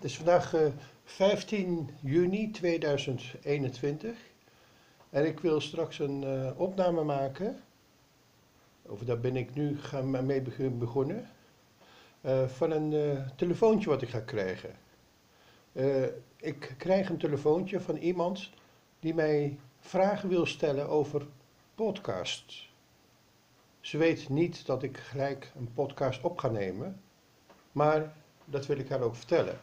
[0.00, 0.66] het is vandaag eh,
[1.04, 4.18] 15 juni 2021
[5.10, 7.60] en ik wil straks een eh, opname maken,
[8.82, 10.42] of daar ben ik nu gaan mee
[10.78, 11.28] begonnen,
[12.20, 14.70] eh, van een eh, telefoontje wat ik ga krijgen.
[15.72, 16.04] Eh,
[16.36, 18.50] ik krijg een telefoontje van iemand
[18.98, 21.26] die mij vragen wil stellen over
[21.74, 22.74] podcasts.
[23.80, 27.00] Ze weet niet dat ik gelijk een podcast op ga nemen,
[27.72, 28.14] maar
[28.44, 29.60] dat wil ik haar ook vertellen.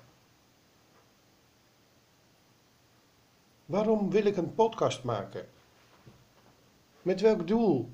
[3.68, 5.46] Waarom wil ik een podcast maken?
[7.02, 7.90] Met welk doel?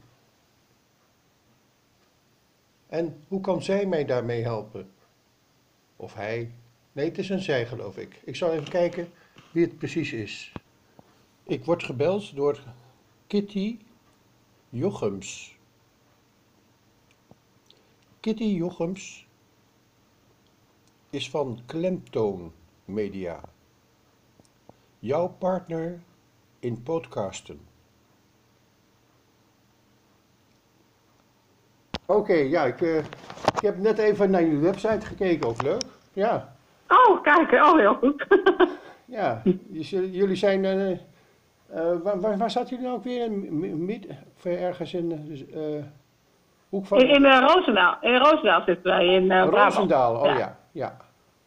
[2.87, 4.91] En hoe kan zij mij daarmee helpen?
[5.95, 6.51] Of hij?
[6.91, 8.21] Nee, het is een zij, geloof ik.
[8.23, 9.11] Ik zal even kijken
[9.51, 10.51] wie het precies is.
[11.43, 12.63] Ik word gebeld door
[13.27, 13.79] Kitty
[14.69, 15.57] Jochems.
[18.19, 19.27] Kitty Jochems
[21.09, 22.53] is van Klemtoon
[22.85, 23.52] Media.
[25.03, 25.99] Jouw partner
[26.59, 27.59] in podcasten.
[32.05, 32.97] Oké, ja, ik, eh,
[33.55, 35.81] ik heb net even naar jullie website gekeken, ook leuk.
[36.13, 36.55] Ja,
[36.87, 38.25] Oh, kijk, oh, heel goed.
[39.05, 39.41] ja.
[39.71, 40.97] Jullie jullie zijn, eh, eh,
[42.03, 43.23] waar, waar, waar zaten jullie nou ook weer?
[43.25, 44.07] In Mi- Mid,
[44.37, 45.11] of ergens in
[46.69, 47.97] hoek van in in eh, Roosendaal.
[48.01, 49.45] In Roosendaal zitten wij in eh.
[49.49, 50.15] Roosendaal.
[50.15, 50.37] Oh Ja.
[50.37, 50.97] ja, ja.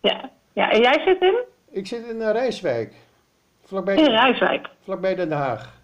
[0.00, 0.30] Ja.
[0.52, 1.38] ja, en jij zit in?
[1.70, 2.94] Ik zit in uh, Rijswijk,
[3.66, 4.68] vlakbij, In Rijswijk.
[4.84, 5.74] vlakbij Den Haag.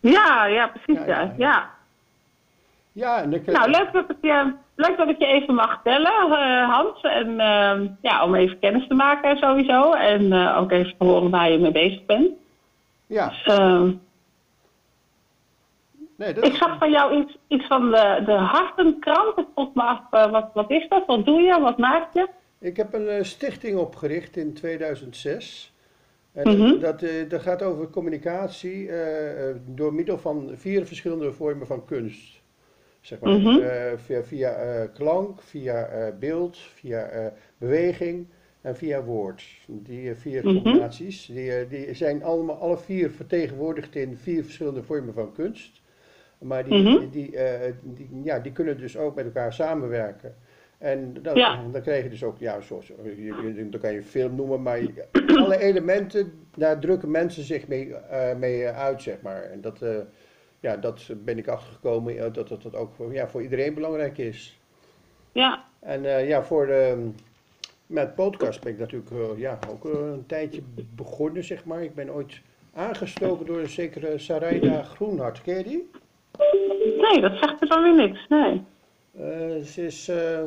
[0.00, 1.70] Ja, ja, precies, Ja, ja.
[2.92, 5.80] ja, en ik, eh, Nou, leuk dat, ik je, leuk dat ik je even mag
[5.82, 7.00] tellen, eh, Hans.
[7.00, 9.92] En eh, ja, om even kennis te maken sowieso.
[9.92, 12.30] En eh, ook even te horen waar je mee bezig bent.
[13.06, 13.82] ja, Dus, eh,
[16.16, 19.38] nee, dat ik zag van jou iets, iets van de, de hartenkrant.
[19.38, 21.06] Ik vroeg me af, eh, wat, wat is dat?
[21.06, 21.60] Wat doe je?
[21.60, 22.28] Wat maak je?
[22.58, 25.72] Ik heb een eh, stichting opgericht in 2006.
[26.36, 26.78] En Mhm.
[26.78, 31.84] dat, eh, dat gaat over communicatie eh, eh, door middel van vier verschillende vormen van
[31.84, 32.42] kunst.
[33.00, 33.60] Zeg maar, Mhm.
[33.60, 37.26] Eh, via via eh, klank, via eh, beeld, via eh,
[37.58, 38.26] beweging
[38.60, 39.44] en via woord.
[39.66, 40.54] Die eh, vier Mhm.
[40.54, 45.80] combinaties die, eh, die zijn allemaal alle vier vertegenwoordigd in vier verschillende vormen van kunst.
[46.38, 50.34] Maar die, die, eh, die, ja, die kunnen dus ook met elkaar samenwerken.
[50.78, 51.62] En dan, Ja.
[51.72, 52.92] dan krijg je dus ook, ja, zoals,
[53.70, 55.04] dan kan je film noemen, maar je-
[55.42, 59.42] alle elementen, daar drukken mensen zich mee, eh, mee uit, zeg maar.
[59.42, 59.96] En dat, eh,
[60.60, 64.18] ja, dat ben ik achtergekomen, eh, dat dat, dat ook voor, ja, voor iedereen belangrijk
[64.18, 64.60] is.
[65.32, 67.08] Ja, En eh, ja, voor de,
[67.86, 70.60] met podcast ben ik natuurlijk eh, ja, ook eh, een tijdje
[70.94, 71.82] begonnen, zeg maar.
[71.82, 72.40] Ik ben ooit
[72.74, 75.90] aangestoken door een zekere Sarayda Groenhart, ken je die?
[76.98, 78.26] nee, dat zegt er dan weer niks.
[78.28, 78.62] Nee.
[79.18, 80.42] Eh, ze, is, eh,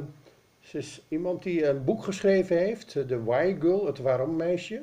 [0.70, 4.82] ze is iemand die een boek geschreven heeft, eh, The Why Girl, het Waarom Meisje.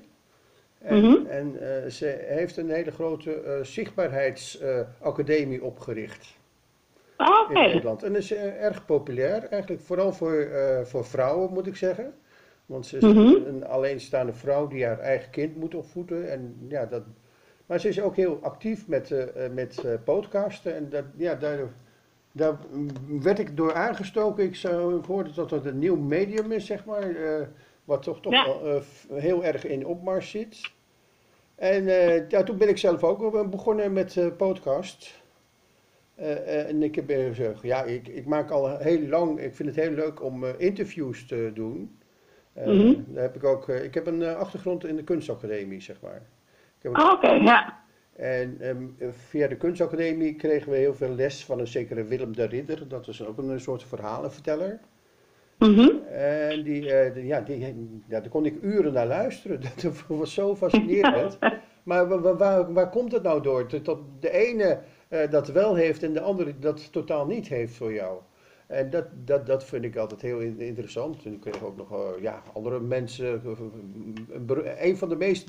[0.78, 1.26] En, Mhm.
[1.26, 6.36] en eh, ze heeft een hele grote eh, zichtbaarheidsacademie opgericht
[7.16, 7.58] Ah, Oké.
[7.58, 8.02] in Nederland.
[8.02, 12.14] En is eh, erg populair, eigenlijk vooral voor, eh, voor vrouwen moet ik zeggen.
[12.66, 13.34] Want ze is Mhm.
[13.46, 16.30] een alleenstaande vrouw die haar eigen kind moet opvoeden.
[16.30, 17.02] En, ja, dat,
[17.66, 20.74] maar ze is ook heel actief met, eh, eh, met eh, podcasten.
[20.74, 21.58] En dat, ja, daar,
[22.36, 22.56] daar
[23.20, 24.44] werd ik door aangestoken.
[24.44, 27.10] Ik zou ik hoorde dat het een nieuw medium is, zeg maar.
[27.14, 27.46] eh,
[27.84, 28.44] wat toch, toch Ja.
[28.46, 28.80] wel, eh,
[29.22, 30.70] heel erg in opmars zit.
[31.54, 31.84] En
[32.28, 35.22] ja, toen ben ik zelf ook begonnen met podcast.
[36.46, 39.94] En ik heb gezegd, ja, ik, ik maak al heel lang, ik vind het heel
[39.94, 41.98] leuk om interviews te doen.
[42.54, 42.94] Mhm.
[43.06, 46.22] daar heb ik, ook, ik heb een achtergrond in de kunstacademie, zeg maar.
[46.76, 47.84] Ik heb een- Ah, Oké, ja.
[48.16, 52.44] En ehm, via de kunstacademie kregen we heel veel les van een zekere Willem de
[52.44, 52.88] Ridder.
[52.88, 54.80] Dat is ook een soort verhalenverteller.
[55.58, 55.88] Mhm.
[56.12, 57.58] En die, eh, die- ja, die,
[58.08, 59.60] ja, daar kon ik uren naar luisteren.
[59.82, 61.38] Dat was zo fascinerend.
[61.82, 63.68] Maar wa- wa- waar, waar komt het nou door?
[63.82, 64.78] Dat de ene
[65.08, 68.18] eh, dat wel heeft en de andere dat totaal niet heeft voor jou.
[68.66, 71.24] En dat, dat, dat vind ik altijd heel in- interessant.
[71.24, 73.40] En ik kreeg ook nog eh, ja, andere mensen.
[73.44, 75.48] een Een van de meest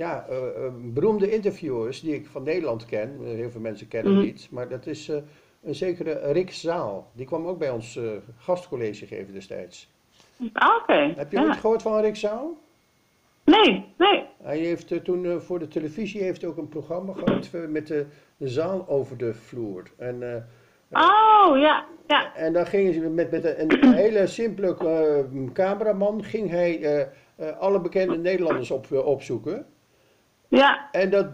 [0.00, 3.16] ja, eh, eh, beroemde interviewers die ik van Nederland ken.
[3.22, 4.22] eh, Heel veel mensen kennen Mhm.
[4.22, 4.48] niet.
[4.50, 5.08] Maar dat is
[5.62, 7.10] een zekere Rick Zaal.
[7.14, 8.04] Die kwam ook bij ons eh,
[8.38, 9.90] gastcollege geven destijds.
[10.52, 11.12] Ah, Oké.
[11.16, 11.44] Heb je ja.
[11.44, 12.56] ooit gehoord van Rick Zaal?
[13.44, 14.24] Nee, nee.
[14.42, 18.06] Hij heeft toen voor de televisie heeft ook een programma gehad eh, met de,
[18.36, 19.82] de zaal over de vloer.
[19.96, 20.46] En,
[20.92, 22.34] Oh, ja, ja.
[22.36, 24.76] en dan ging ze met, met een, een hele simpele
[25.52, 27.08] cameraman ging hij
[27.58, 29.66] alle bekende Nederlanders op, opzoeken.
[30.50, 31.26] Ja, En dat,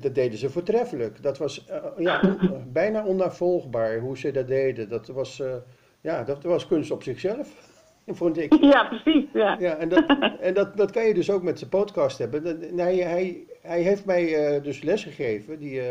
[0.00, 1.22] dat, deden ze voortreffelijk.
[1.22, 2.36] Dat was eh, ja,
[2.72, 4.88] bijna onnavolgbaar hoe ze dat deden.
[4.88, 5.54] Dat was, eh,
[6.00, 7.72] ja, dat was kunst op zichzelf.
[8.06, 8.54] vond ik.
[8.60, 9.24] Ja, precies.
[9.32, 9.56] Ja.
[9.58, 10.04] Ja, en, dat,
[10.40, 12.44] en dat, dat kan je dus ook met zijn podcast hebben.
[12.44, 15.82] Dat- Hij, hij, hij heeft mij eh, dus lesgegeven, die,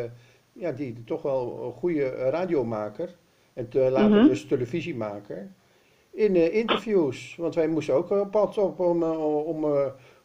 [0.53, 3.15] ja, die toch wel een goede radiomaker
[3.53, 4.27] en te, later Mhm.
[4.27, 5.51] dus televisiemaker,
[6.11, 7.35] in interviews.
[7.37, 9.65] Want wij moesten ook op pad op om, om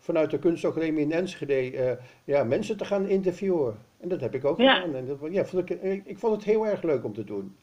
[0.08, 1.92] vanuit de kunstacademie in Enschede eh,
[2.24, 3.76] ja, mensen te gaan interviewen.
[4.00, 4.74] En dat heb ik ook Ja.
[4.74, 4.94] gedaan.
[4.94, 7.56] En dat, ja, vond ik, ik, ik vond het heel erg leuk om te doen.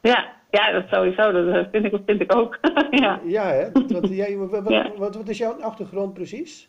[0.00, 1.32] Ja, ja, dat sowieso.
[1.32, 2.58] Dat eh, vind ik, vind ik ook.
[3.04, 3.20] ja.
[3.24, 3.72] Ja, hè?
[3.72, 4.90] Wat, wat, jij, wat, wat, Ja.
[4.96, 6.68] wat, wat is jouw achtergrond precies?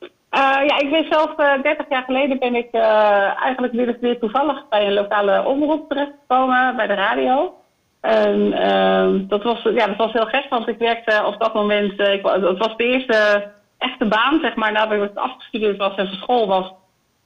[0.00, 4.18] Eh, ja, ik ben zelf eh 30 jaar geleden ben ik eh, eigenlijk weer, weer
[4.18, 7.54] toevallig bij een lokale omroep terechtgekomen, bij de radio.
[8.00, 11.98] En ehm, dat, was, ja, dat was heel gek, want ik werkte op dat moment,
[11.98, 13.50] eh, ik, het was de eerste
[13.82, 16.72] echte baan, zeg maar, nadat ik afgestudeerd was en van school was.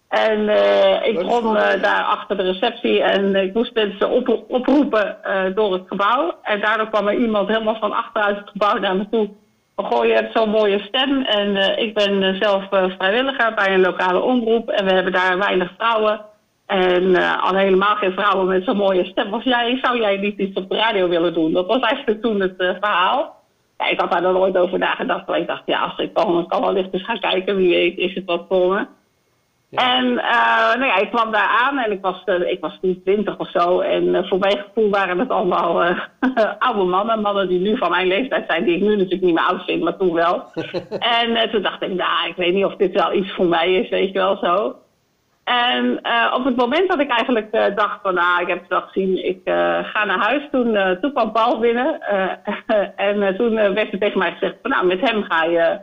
[0.09, 5.25] En eh, ik begon eh, daar achter de receptie en ik moest mensen op, oproepen
[5.25, 6.35] eh, door het gebouw.
[6.43, 9.29] En daardoor kwam er iemand helemaal van achteruit het gebouw naar me toe.
[9.77, 11.23] Goh, je hebt zo'n mooie stem.
[11.23, 14.69] En ik ben zelf vrijwilliger bij een lokale omroep.
[14.69, 16.21] En we hebben daar weinig vrouwen.
[16.67, 19.79] En al helemaal geen vrouwen met zo'n mooie stem als jij.
[19.83, 21.53] Zou jij niet iets op de radio willen doen?
[21.53, 23.37] Dat was eigenlijk toen het verhaal.
[23.79, 25.27] Ja, ik had daar nog nooit over nagedacht.
[25.27, 27.57] Maar ik dacht, ja, als ik kan, kan wellicht eens gaan kijken.
[27.57, 28.87] Wie weet is het wat voor me.
[29.69, 29.97] Ja.
[29.97, 33.01] En eh, nou ja, ik kwam daar aan en ik was, eh, ik was toen
[33.05, 33.81] twintig of zo.
[33.81, 35.83] En eh, voor mijn gevoel waren het allemaal
[36.59, 37.21] oude mannen.
[37.21, 39.83] Mannen die nu van mijn leeftijd zijn, die ik nu natuurlijk niet meer oud vind,
[39.83, 40.45] maar toen wel.
[41.21, 43.89] en toen dacht ik, nou, ik weet niet of dit wel iets voor mij is,
[43.89, 44.77] weet je wel zo.
[45.47, 48.69] En eh, op het moment dat ik eigenlijk eh, dacht van, nou, ik heb het
[48.69, 50.43] wel gezien, ik eh, ga naar huis.
[50.51, 52.01] Toen, toen kwam Paul binnen.
[52.97, 55.79] en toen werd er tegen mij gezegd van, nou, met hem ga je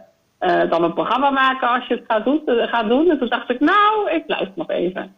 [0.69, 3.09] dan een programma maken als je het gaat doen, gaat doen.
[3.09, 5.15] En toen dacht ik, nou, ik blijf nog even.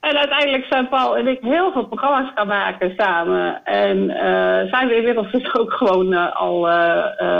[0.00, 3.64] En uiteindelijk zijn Paul en ik heel veel programma's gaan maken samen.
[3.64, 6.60] En eh, zijn we inmiddels dus ook gewoon eh, al,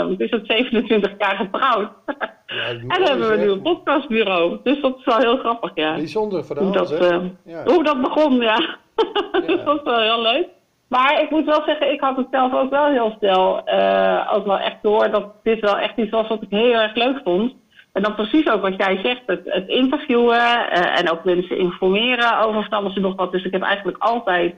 [0.07, 1.89] wat is het, 27 jaar getrouwd.
[2.45, 4.59] Ja, en hebben we nu een podcastbureau.
[4.63, 5.95] Dus dat is wel heel grappig, ja.
[5.95, 6.99] Bijzonder Hoe verhaal, dat, zeg.
[7.09, 7.63] eh, Ja.
[7.63, 8.55] hoe dat begon, ja.
[9.31, 9.63] dus Ja.
[9.65, 10.47] dat is wel heel leuk.
[10.89, 13.57] Maar ik moet wel zeggen, ik had het zelf ook wel heel snel
[14.31, 17.21] ook wel echt door dat dit wel echt iets was wat ik heel erg leuk
[17.23, 17.53] vond.
[17.93, 22.39] En dan precies ook wat jij zegt, het, het interviewen eh, en ook mensen informeren
[22.39, 23.31] over van alles en nog wat.
[23.31, 24.55] Dus ik heb eigenlijk altijd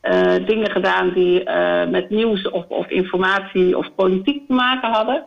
[0.00, 5.24] eh, dingen gedaan die eh, met nieuws of, of informatie of politiek te maken hadden.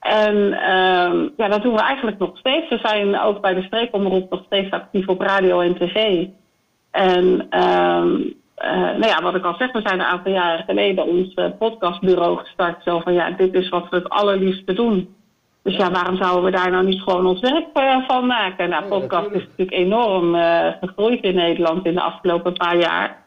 [0.00, 2.68] En ehm, ja, dat doen we eigenlijk nog steeds.
[2.68, 6.26] We zijn ook bij de streekomroep nog steeds actief op radio en tv.
[6.90, 8.20] En ehm,
[8.54, 12.38] eh, nou ja, wat ik al zeg, we zijn een aantal jaren geleden ons podcastbureau
[12.38, 12.82] gestart.
[12.82, 15.14] Zo van ja, dit is wat we het allerliefste doen.
[15.64, 18.68] Dus ja, waarom zouden we daar nou niet gewoon ons werk eh, van maken?
[18.68, 19.72] Nou, podcast is natuurlijk.
[19.72, 23.24] enorm eh, gegroeid in Nederland in de afgelopen paar jaar.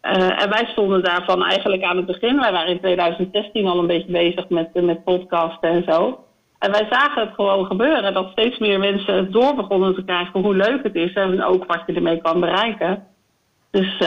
[0.00, 2.40] Eh, en wij stonden daarvan eigenlijk aan het begin.
[2.40, 6.24] Wij waren in 2016 al een beetje bezig met, met podcasten en zo.
[6.58, 8.14] En wij zagen het gewoon gebeuren.
[8.14, 11.12] Dat steeds meer mensen het door begonnen te krijgen hoe leuk het is.
[11.12, 13.06] En ook wat je ermee kan bereiken.
[13.70, 13.98] Dus,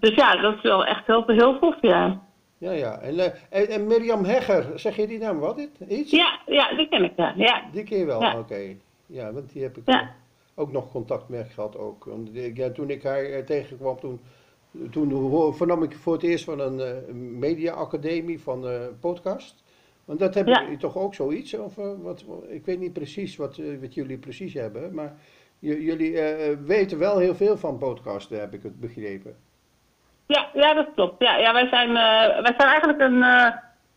[0.00, 2.20] dus ja, dat is wel echt heel, heel tof, ja.
[2.58, 3.00] Ja, ja.
[3.00, 5.68] En, eh, en, en Mirjam Hegger, zeg je die naam wat?
[5.88, 6.10] Iets?
[6.10, 7.32] Ja, ja, die ken ik, ja.
[7.36, 7.68] ja.
[7.72, 8.38] Die ken je wel, Ja.
[8.38, 8.76] oké.
[9.06, 10.14] Ja, want die heb ik Ja.
[10.54, 11.76] ook nog contact mee gehad.
[11.76, 12.08] Ook.
[12.32, 14.20] Ja, toen ik haar eh, tegenkwam, toen,
[14.90, 18.66] toen vernam ik voor het eerst van een eh, media-academie van
[19.00, 19.64] podcast.
[20.04, 21.54] Want dat hebben jullie toch ook zoiets?
[21.54, 25.20] Of, wat, ik weet niet precies wat, wat jullie precies hebben, maar
[25.58, 26.12] jullie
[26.64, 29.36] weten wel heel veel van podcasten, heb ik het begrepen.
[30.28, 31.14] Ja, ja, dat klopt.
[31.18, 33.50] Ja, ja wij, zijn, eh, wij zijn eigenlijk een, eh,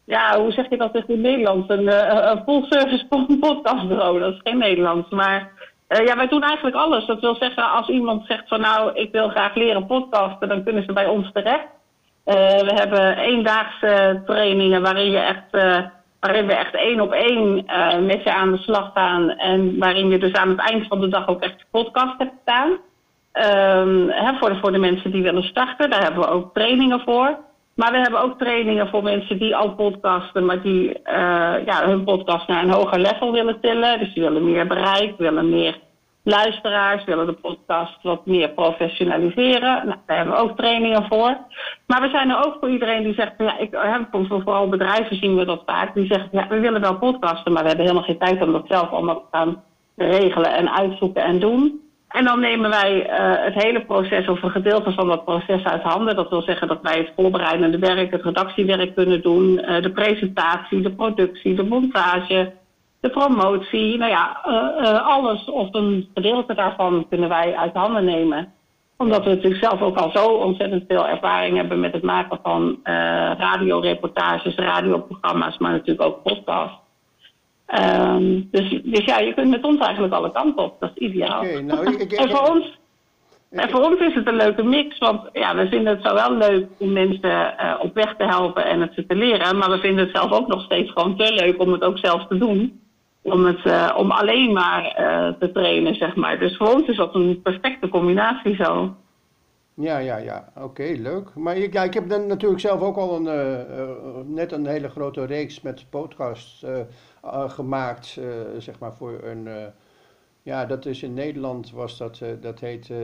[0.06, 1.70] ja, hoe zeg je dat in het Nederlands?
[1.70, 3.08] Een, eh, een full-service
[3.40, 4.20] podcastbureau.
[4.20, 5.10] Dat is geen Nederlands.
[5.10, 5.52] Maar
[5.88, 7.06] ja, wij doen eigenlijk alles.
[7.06, 10.84] Dat wil zeggen, als iemand zegt van nou, ik wil graag leren podcasten, dan kunnen
[10.84, 11.68] ze bij ons terecht.
[12.24, 15.52] We hebben eendaagse trainingen waarin, je echt,
[16.20, 17.66] waarin we echt één op één
[18.06, 19.30] met je aan de slag gaan.
[19.30, 22.78] En waarin je dus aan het eind van de dag ook echt podcast hebt staan.
[23.32, 27.38] Ehm, voor, de, voor de mensen die willen starten, daar hebben we ook trainingen voor.
[27.76, 32.04] Maar we hebben ook trainingen voor mensen die al podcasten, maar die eh, ja, hun
[32.04, 34.00] podcast naar een hoger level willen tillen.
[34.00, 35.80] Dus die willen meer bereik, willen meer
[36.24, 39.86] luisteraars, willen de podcast wat meer professionaliseren.
[39.86, 41.38] Nou, daar hebben we ook trainingen voor.
[41.88, 43.78] Maar we zijn er ook voor iedereen die zegt, ja, ik,
[44.28, 47.68] vooral bedrijven zien we dat vaak, die zeggen, ja, we willen wel podcasten, maar we
[47.68, 49.64] hebben helemaal geen tijd om dat zelf allemaal te gaan
[49.96, 51.82] regelen en uitzoeken en doen.
[52.12, 55.82] En dan nemen wij eh, het hele proces of een gedeelte van dat proces uit
[55.82, 56.16] handen.
[56.16, 60.82] Dat wil zeggen dat wij het voorbereidende werk, het redactiewerk kunnen doen, eh, de presentatie,
[60.82, 62.54] de productie, de montage,
[63.00, 63.98] de promotie.
[63.98, 68.54] Nou ja, eh, alles of een gedeelte daarvan kunnen wij uit handen nemen.
[68.98, 72.80] Omdat we natuurlijk zelf ook al zo ontzettend veel ervaring hebben met het maken van
[73.38, 76.80] radioreportages, radioprogramma's, maar natuurlijk ook podcasts.
[77.72, 80.80] Ehm, dus, dus ja, je kunt met ons eigenlijk alle kanten op.
[80.80, 81.40] Dat is ideaal.
[81.40, 82.80] Oké, nou, ik- ik- en, voor ons,
[83.50, 84.98] en voor ons is het een leuke mix.
[84.98, 88.82] Want ja, we vinden het zowel leuk om mensen eh, op weg te helpen en
[88.82, 89.58] het ze te leren.
[89.58, 92.28] Maar we vinden het zelf ook nog steeds gewoon te leuk om het ook zelf
[92.28, 92.80] te doen.
[93.24, 96.40] Om, het, eh, om alleen maar eh, te trainen, zeg maar.
[96.40, 98.96] Dus voor ons is dat een perfecte combinatie zo.
[99.76, 100.46] Ja, ja, ja.
[100.64, 101.36] Oké, leuk.
[101.36, 103.56] Maar ik, ja, ik heb dan natuurlijk zelf ook al een,
[104.36, 106.66] net een hele grote reeks met podcasts
[107.48, 108.26] gemaakt, eh,
[108.58, 109.48] zeg maar voor een...
[109.48, 109.66] eh,
[110.44, 112.90] ja, dat is in Nederland was dat, eh, dat heet...
[112.90, 112.98] eh,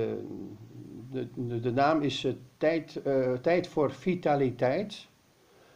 [1.12, 5.08] de, de, de naam is eh, tijd, eh, tijd voor Vitaliteit.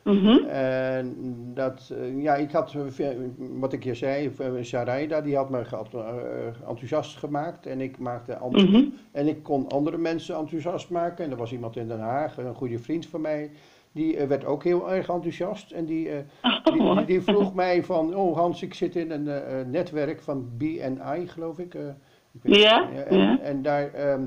[0.04, 0.46] Mhm.
[0.48, 1.16] En
[1.54, 3.08] dat, eh, ja, ik had, eh,
[3.38, 7.66] wat ik je zei, eh, Sharaida, die had me eh, enthousiast gemaakt.
[7.66, 8.84] En ik maakte andere Mhm.
[9.12, 11.26] en ik kon andere mensen enthousiast maken.
[11.26, 13.52] En er was iemand in Den Haag, een goede vriend van mij,
[13.92, 15.72] die eh, werd ook heel erg enthousiast.
[15.72, 19.66] En die, eh, Ah, die, vroeg mij van, oh Hans, ik zit in een eh,
[19.66, 21.74] netwerk van BNI, geloof ik.
[21.74, 23.40] ik weet- Ja, en, ja.
[23.40, 24.24] en daar, ehm,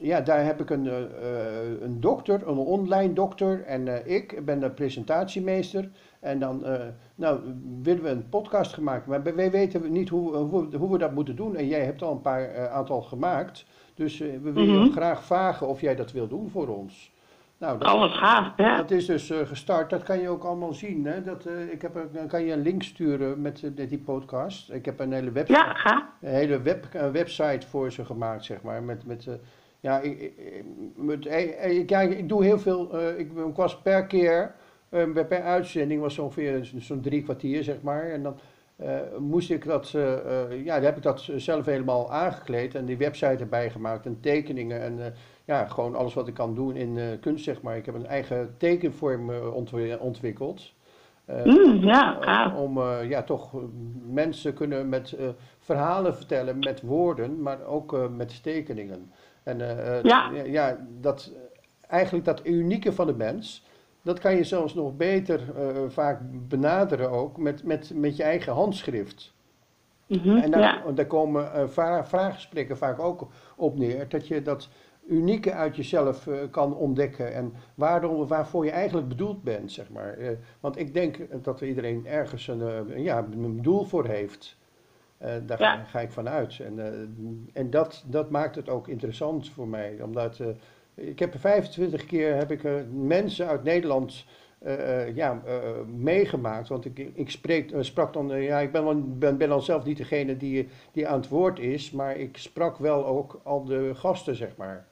[0.00, 0.86] ja, daar heb ik een,
[1.84, 3.62] een dokter, een online dokter.
[3.64, 5.90] En ik ben de presentatiemeester.
[6.20, 6.64] En dan
[7.14, 7.40] nou,
[7.82, 9.06] willen we een podcast gemaakt.
[9.06, 11.56] Maar wij weten niet hoe, hoe, hoe we dat moeten doen.
[11.56, 13.66] En jij hebt al een paar aantal gemaakt.
[13.94, 14.90] Dus we willen je Mhm.
[14.90, 17.12] graag vragen of jij dat wil doen voor ons.
[17.58, 18.76] Nou, dat, Oh, wat gaaf, ja.
[18.76, 19.90] dat is dus eh, gestart.
[19.90, 21.04] Dat kan je ook allemaal zien.
[21.06, 21.22] Hè?
[21.22, 24.70] Dat, eh, ik heb, dan kan je een link sturen met, eh, met die podcast.
[24.70, 26.02] Ik heb een hele website Ja, gaaf.
[26.20, 28.82] een hele web, een website voor ze gemaakt, zeg maar.
[28.82, 29.28] Met, met,
[29.80, 30.64] ja, ik, ik,
[30.96, 33.08] met, ik, ja, ik doe heel veel.
[33.18, 34.54] ik, ik was per keer,
[35.28, 38.10] per uitzending was ongeveer zo- zo'n drie kwartier, zeg maar.
[38.10, 38.36] En dan
[39.18, 39.90] moest ik dat,
[40.64, 44.80] ja, dan heb ik dat zelf helemaal aangekleed en die website erbij gemaakt en tekeningen
[44.80, 45.14] en
[45.46, 47.76] ja, gewoon alles wat ik kan doen in eh, kunst, zeg maar.
[47.76, 50.72] Ik heb een eigen tekenvorm eh, ontwi- ontwikkeld.
[51.24, 52.54] Eh, Mm, ja, gaaf.
[52.54, 53.50] om ja, toch
[54.06, 55.16] mensen kunnen met
[55.58, 59.12] verhalen vertellen met woorden, maar ook met tekeningen.
[59.42, 59.58] En
[60.02, 60.30] Ja.
[60.44, 61.32] ja, dat,
[61.88, 63.64] eigenlijk dat unieke van de mens,
[64.02, 65.40] dat kan je zelfs nog beter
[65.88, 69.34] vaak benaderen ook met, met, met je eigen handschrift.
[70.06, 70.92] Mhm, En daar, ja.
[70.92, 73.26] daar komen vra- vraaggesprekken vaak ook
[73.56, 74.68] op neer, dat je dat
[75.08, 80.12] unieke uit jezelf eh, kan ontdekken en waarom, waarvoor je eigenlijk bedoeld bent, zeg maar.
[80.18, 80.28] Eh,
[80.60, 84.56] want ik denk dat iedereen ergens een, eh, ja, een doel voor heeft.
[85.46, 85.84] Daar Ja.
[85.84, 86.60] ga, ik van uit.
[86.60, 86.78] En,
[87.52, 90.40] en dat, dat maakt het ook interessant voor mij, omdat
[90.94, 94.24] ik heb 25 keer heb ik, mensen uit Nederland
[95.14, 95.42] ja,
[95.96, 96.68] meegemaakt.
[96.68, 99.96] Want ik, ik spreek, sprak dan, ja, ik ben, wel, ben, ben dan zelf niet
[99.96, 104.36] degene die, die aan het woord is, maar ik sprak wel ook al de gasten,
[104.36, 104.86] zeg maar.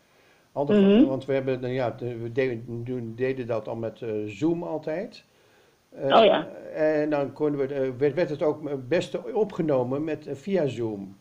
[0.55, 1.05] Mhm.
[1.05, 5.25] want we, hebben, nou ja, we deden, deden dat al met eh, Zoom altijd.
[5.89, 6.49] Eh, Oh ja.
[6.75, 11.17] En dan konden we, eh, werd, werd het ook het beste opgenomen met, via Zoom,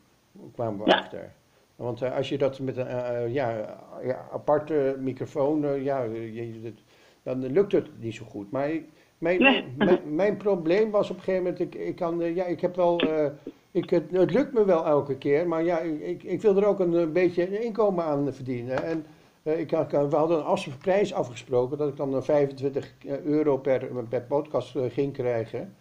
[0.54, 0.98] kwamen we Ja.
[0.98, 1.32] achter.
[1.76, 6.74] Want als je dat met een ja, ja, aparte microfoon, ja, je,
[7.24, 8.52] dan lukt het niet zo goed.
[8.52, 8.86] Maar ik-
[9.18, 9.66] mijn, Nee.
[10.06, 13.02] mijn, probleem was op een gegeven moment, ik, ik, kan, ja, ik heb wel,
[13.72, 16.66] ik, het, het lukt me wel elke keer, maar ja, ik, ik, ik wil er
[16.66, 18.84] ook een, beetje inkomen aan verdienen.
[18.84, 19.06] En
[19.44, 23.90] ik, had- we hadden een als- prijs afgesproken dat ik dan eh, 25 euro per,
[24.10, 25.76] per podcast eh, ging krijgen.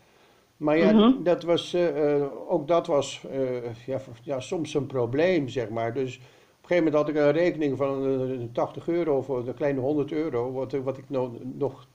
[0.57, 1.23] Maar ja, Mhm.
[1.23, 5.95] dat was, eh, eh, ook dat was eh, ja, ja, soms een probleem, zeg maar.
[5.95, 9.55] Dus op een gegeven moment had ik een rekening van eh, 80 euro of een
[9.55, 11.87] kleine 100 euro, wat, wat ik no- nog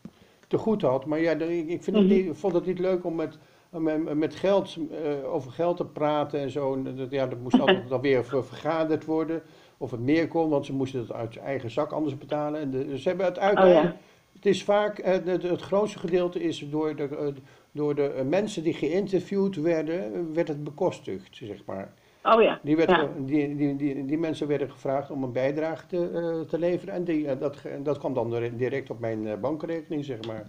[0.47, 1.05] te goed had.
[1.05, 2.15] Maar ja, ik, ik vind het Mhm.
[2.15, 3.37] niet, vond het niet leuk om met,
[3.69, 6.73] met, met geld, eh, over geld te praten en zo.
[6.73, 9.41] En dat, ja, dat moest altijd dan weer ver- vergaderd worden.
[9.77, 12.59] Of het meer kon, want ze moesten het uit eigen zak anders betalen.
[12.61, 13.59] En de, ze hebben het uit.
[13.59, 13.95] Oh ja.
[14.33, 17.27] Het is vaak, eh, het, het grootste gedeelte is door de, eh,
[17.71, 21.93] door de eh, mensen die geïnterviewd werden, werd het bekostigd, zeg maar.
[22.23, 22.59] Oh ja.
[22.63, 23.09] Die, werd, Ja.
[23.25, 27.37] die, die, die, die mensen werden gevraagd om een bijdrage te, te leveren en die,
[27.37, 30.47] dat, dat kwam dan dir- direct op mijn bankrekening, zeg maar.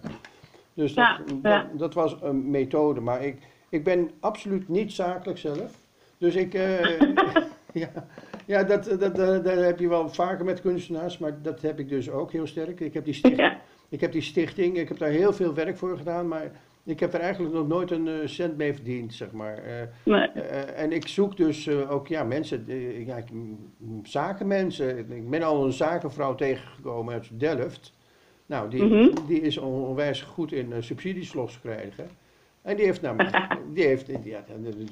[0.73, 1.69] Dus dat, Ja, dat, ja.
[1.77, 3.37] dat was een methode, maar ik,
[3.69, 5.71] ik ben absoluut niet zakelijk zelf.
[6.17, 6.53] Dus ik,
[7.73, 7.91] ja,
[8.49, 11.89] ja dat, dat, dat, dat heb je wel vaker met kunstenaars, maar dat heb ik
[11.89, 12.79] dus ook heel sterk.
[12.79, 13.61] Ik heb die stichting, Ja.
[13.89, 16.51] ik heb, die stichting, ik heb daar heel veel werk voor gedaan, maar
[16.83, 19.57] ik heb er eigenlijk nog nooit een eh, cent mee verdiend, zeg maar.
[19.57, 19.73] Eh,
[20.05, 20.27] Nee.
[20.27, 24.97] eh, en ik zoek dus eh, ook ja, mensen, eh, ja, ik- m- zakenmensen.
[25.11, 27.93] Ik ben al een zakenvrouw tegengekomen uit Delft.
[28.45, 29.09] Nou, die, Mhm.
[29.27, 32.07] die is on- onwijs goed in eh, subsidies loskrijgen.
[32.61, 33.17] En die heeft nou,
[33.73, 34.43] die heeft, ja,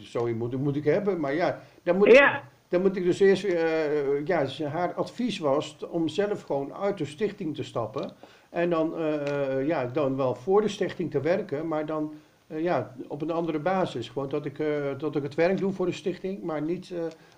[0.01, 1.19] zo moet, moet ik hebben.
[1.19, 2.43] Maar ja, dan moet, Ja.
[2.67, 7.05] Dan moet ik dus eerst eh, ja, haar advies was om zelf gewoon uit de
[7.05, 8.11] stichting te stappen.
[8.49, 12.13] En dan, eh, ja, dan wel voor de stichting te werken, maar dan
[12.47, 14.09] eh, ja, op een andere basis.
[14.09, 14.63] Gewoon dat ik,
[14.97, 16.93] dat ik het werk doe voor de stichting, maar niet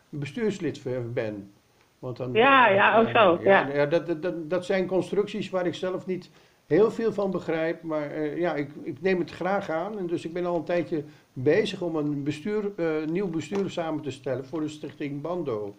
[0.10, 0.82] bestuurslid
[1.14, 1.52] ben.
[2.00, 3.68] Want dan, Ja, ja, ook zo, ja.
[3.74, 6.30] ja dat, dat, dat, dat zijn constructies waar ik zelf niet
[6.66, 7.84] heel veel van begrijp.
[7.84, 9.98] Maar ja, ik, ik neem het graag aan.
[9.98, 11.04] En dus ik ben al een tijdje
[11.43, 15.75] bezig om een bestuur, eh, nieuw bestuur samen te stellen voor de stichting Bando.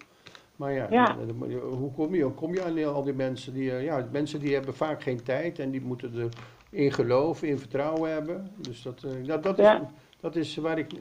[0.56, 1.16] Maar ja,
[1.60, 3.52] hoe kom je, hoe kom je aan al die mensen?
[3.52, 6.28] Die, eh, ja, mensen die hebben vaak geen tijd en die moeten er
[6.70, 8.50] in geloof, in vertrouwen hebben.
[8.56, 9.78] Dus dat, eh, dat, dat, is,
[10.20, 10.92] dat is waar ik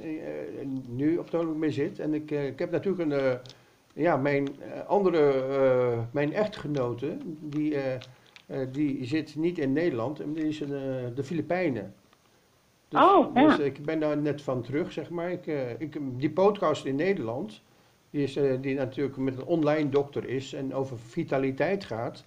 [0.87, 1.99] nu op het ogenblik mee zit.
[1.99, 3.39] En ik, ik heb natuurlijk een,
[3.93, 4.47] ja, mijn
[4.87, 7.75] andere, mijn echtgenote, die,
[8.71, 10.69] die zit niet in Nederland, en die is in
[11.15, 11.93] de Filipijnen.
[12.89, 13.47] Dus, Oh, ja.
[13.47, 15.31] dus ik ben daar net van terug, zeg maar.
[15.31, 17.61] Ik, eh, ik, die podcast in Nederland,
[18.09, 22.23] die, is, eh, die natuurlijk met een online dokter is en over vitaliteit gaat,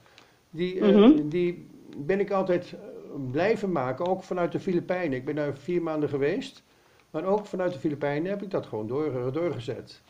[0.51, 1.29] die, eh, Mhm.
[1.29, 1.67] die
[1.97, 2.75] ben ik altijd
[3.31, 5.19] blijven maken, ook vanuit de Filipijnen.
[5.19, 6.63] Ik ben daar vier maanden geweest,
[7.11, 10.03] maar ook vanuit de Filipijnen heb ik dat gewoon door, doorgezet.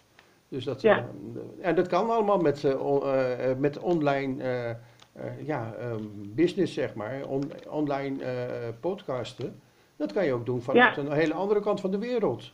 [0.48, 1.06] Dus dat, Ja.
[1.60, 2.76] en dat kan allemaal met,
[3.58, 4.44] met online
[5.44, 6.02] ja, ehm,
[6.34, 8.16] business, zeg maar, on- online
[8.80, 9.60] podcasten.
[9.96, 11.02] Dat kan je ook doen vanuit Ja.
[11.02, 12.50] een hele andere kant van de wereld.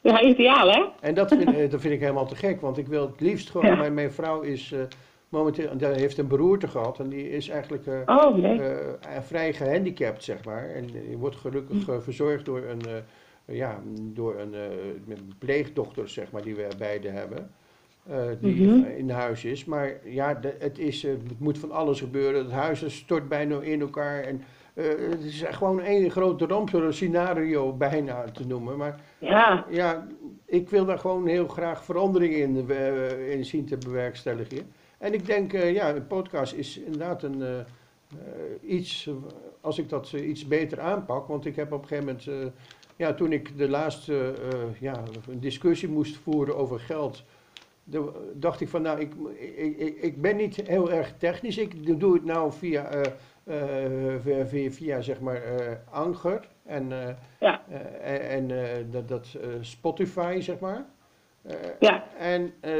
[0.00, 0.84] Ja, ideaal, hè?
[1.00, 3.50] En dat vind, eh, dat vind ik helemaal te gek, want ik wil het liefst
[3.50, 3.66] gewoon.
[3.66, 3.74] Ja.
[3.76, 4.80] Mijn, mijn vrouw is eh,
[5.28, 8.60] momenteel, die heeft een beroerte gehad en die is eigenlijk eh, Oh, nee.
[8.60, 10.70] eh, vrij gehandicapt, zeg maar.
[10.70, 12.80] En die wordt gelukkig eh, verzorgd door een,
[13.44, 14.54] ja, door een
[15.38, 17.50] pleegdochter, zeg maar, die we beide hebben.
[18.40, 18.84] die Mhm.
[18.96, 19.64] in huis is.
[19.64, 22.42] Maar ja, de- het, is, het moet van alles gebeuren.
[22.42, 24.22] Het huis stort bijna in elkaar.
[24.22, 24.42] En,
[24.76, 28.76] eh, het is gewoon één grote ramp, scenario bijna te noemen.
[28.76, 30.06] Maar Ja, ja,
[30.44, 34.72] ik wil daar gewoon heel graag verandering in, eh, in zien te bewerkstelligen.
[34.98, 37.64] En ik denk, eh, ja, een podcast is inderdaad een,
[38.62, 39.10] iets,
[39.60, 41.26] als ik dat iets beter aanpak.
[41.26, 42.54] Want ik heb op een gegeven moment,
[42.96, 44.34] ja, toen ik de laatste
[44.80, 47.24] ja, een discussie moest voeren over geld.
[48.32, 49.12] dacht ik van, nou, ik,
[49.78, 51.58] ik, ik, ben niet heel erg technisch.
[51.58, 52.90] Ik doe het nou via,
[54.22, 57.62] via, via, via, zeg maar, eh Anker en, eh, Ja.
[57.68, 60.84] eh, en eh, dat, dat eh, Spotify, zeg maar.
[61.42, 62.72] Eh, ja, en eh,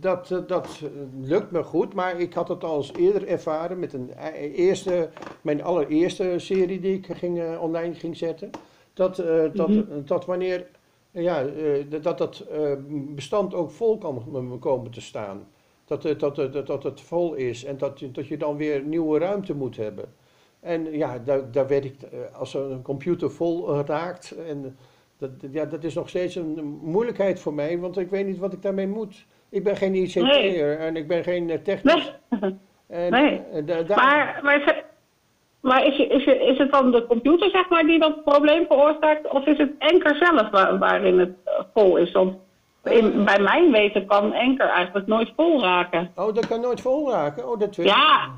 [0.00, 0.88] dat, eh, dat eh,
[1.28, 4.10] lukt me goed, maar ik had het al eens eerder ervaren met een
[4.54, 5.08] eerste,
[5.42, 8.50] mijn allereerste serie die ik ging, eh, online ging zetten.
[8.94, 9.82] Dat, eh, dat, Mhm.
[10.04, 10.66] dat wanneer
[11.10, 15.46] ja, eh, dat dat, eh, bestand ook vol kan komen te staan.
[15.88, 19.18] Dat, dat, dat, dat, het vol is en dat, je- dat je dan weer nieuwe
[19.18, 20.04] ruimte moet hebben.
[20.60, 24.76] En ja, daar, daar weet ik, eh, als een computer vol eh, raakt, en
[25.18, 28.52] dat, ja, dat is nog steeds een moeilijkheid voor mij, want ik weet niet wat
[28.52, 29.26] ik daarmee moet.
[29.48, 30.62] Ik ben geen ICT'er Nee.
[30.62, 32.14] en ik ben geen eh, technisch.
[32.40, 32.54] nee.
[32.88, 33.64] En, Nee.
[33.64, 34.84] da- Maar, maar, is, het-
[35.60, 39.30] maar is, is, is het dan de computer, zeg maar, die dat probleem veroorzaakt?
[39.30, 41.30] Of is het Enker zelf waar- waarin het
[41.74, 42.12] vol is?
[42.12, 42.36] Want
[42.90, 46.10] in, bij mijn weten kan Enker eigenlijk nooit vol raken.
[46.16, 47.48] Oh, dat kan nooit vol raken?
[47.50, 47.86] Oh, dat weet.
[47.86, 48.28] Ja,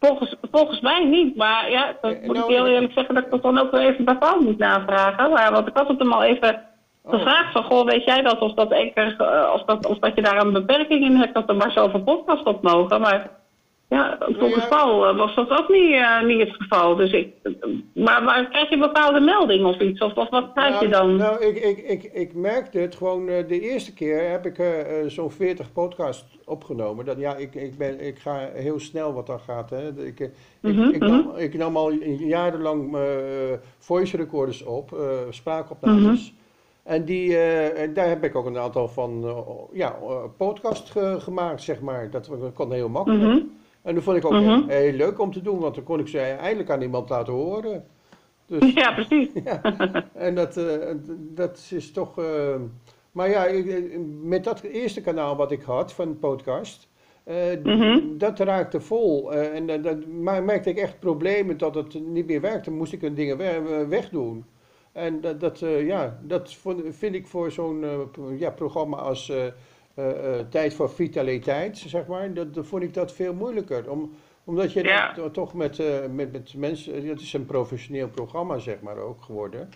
[0.00, 1.36] volgens, volgens mij niet.
[1.36, 3.58] Maar ja, dan Eh, moet nou, ik heel ik- eerlijk zeggen dat ik dat dan
[3.58, 5.30] ook weer even bij Paul moet navragen.
[5.30, 6.70] Maar, want ik had het hem al even
[7.04, 7.12] Oh.
[7.12, 8.38] gevraagd van, goh, weet jij dat?
[8.40, 11.48] Of dat, Enker, eh, of dat, of dat je daar een beperking in hebt, dat
[11.48, 13.00] er maar zoveel podcasts op mogen.
[13.00, 13.30] Maar
[13.92, 14.68] ja, volgens.
[14.68, 16.96] Paul eh, was dat ook niet, eh, niet het geval.
[16.96, 17.34] Dus ik,
[17.94, 20.00] maar, maar krijg je een bepaalde melding of iets?
[20.00, 21.16] Of, of wat krijg je dan?
[21.16, 24.62] Nou, ik, ik, ik, ik merkte het gewoon, eh, de eerste keer heb ik
[25.06, 27.04] zo'n 40 podcasts opgenomen.
[27.04, 29.70] Dat, ja, ik, ik, ben, ik ga heel snel wat dat gaat.
[29.70, 30.04] Hè.
[30.06, 30.28] Ik, eh,
[30.60, 32.96] Mhm, ik, ik, nam, ik nam al jarenlang
[33.78, 34.96] voice recorders op,
[35.30, 36.02] spraakopnames.
[36.32, 36.40] Mhm.
[36.94, 37.28] En die,
[37.92, 39.38] daar heb ik ook een aantal van eh,
[39.72, 39.96] ja,
[40.36, 42.10] podcast ge- gemaakt, zeg maar.
[42.10, 43.22] Dat kon heel makkelijk.
[43.22, 43.38] Mhm.
[43.82, 44.42] En dat vond ik ook Mhm.
[44.42, 47.32] heel, heel leuk om te doen, want dan kon ik ze eindelijk aan iemand laten
[47.32, 47.84] horen.
[48.46, 49.28] Dus, Ja, precies.
[49.44, 49.60] ja,
[50.14, 52.18] en dat, eh, dat is toch.
[52.18, 52.54] eh,
[53.12, 56.88] maar ja, ik- eh, met dat eerste kanaal wat ik had van de podcast,
[57.62, 57.98] Mhm.
[58.18, 59.32] dat raakte vol.
[59.32, 62.70] en uh, dat maar merkte ik echt problemen dat het niet meer werkte.
[62.70, 64.44] Moest ik een dingen we- wegdoen.
[64.92, 67.84] En dat, dat, ja, dat vond- vind ik voor zo'n
[68.38, 69.32] ja, programma als
[69.94, 73.90] eh, eh, Tijd voor Vitaliteit, zeg maar, dat, dat vond ik dat veel moeilijker.
[73.90, 74.10] Om,
[74.44, 75.12] omdat je Ja.
[75.12, 79.22] to- toch met, eh, met, met mensen, het is een professioneel programma zeg maar ook
[79.22, 79.68] geworden.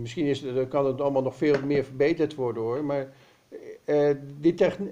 [0.00, 3.12] Misschien is, kan het allemaal nog veel meer verbeterd worden hoor, maar
[4.40, 4.88] die techn-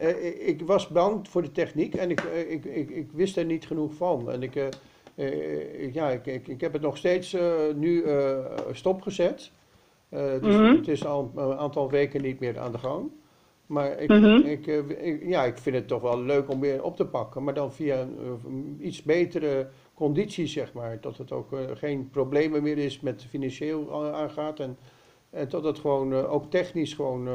[0.46, 3.94] ik was bang voor de techniek en ik, ik, ik, ik wist er niet genoeg
[3.94, 4.30] van.
[4.30, 4.54] En ik,
[5.92, 7.37] ja, ik, ik, ik heb het nog steeds
[7.74, 8.04] nu
[8.72, 9.50] stopgezet.
[10.11, 10.76] Dus Mhm.
[10.76, 13.11] het is al een aantal weken niet meer aan de gang.
[13.66, 14.37] Maar ik, Mhm.
[14.37, 17.44] ik, eh, ik- ja, ik vind het toch wel leuk om weer op te pakken.
[17.44, 18.16] Maar dan via een
[18.79, 20.98] eh, iets betere conditie, zeg maar.
[21.00, 24.61] Dat het ook eh, geen problemen meer is met financieel aangaat.
[24.61, 24.76] En,
[25.31, 27.29] en dat het gewoon ook technisch gewoon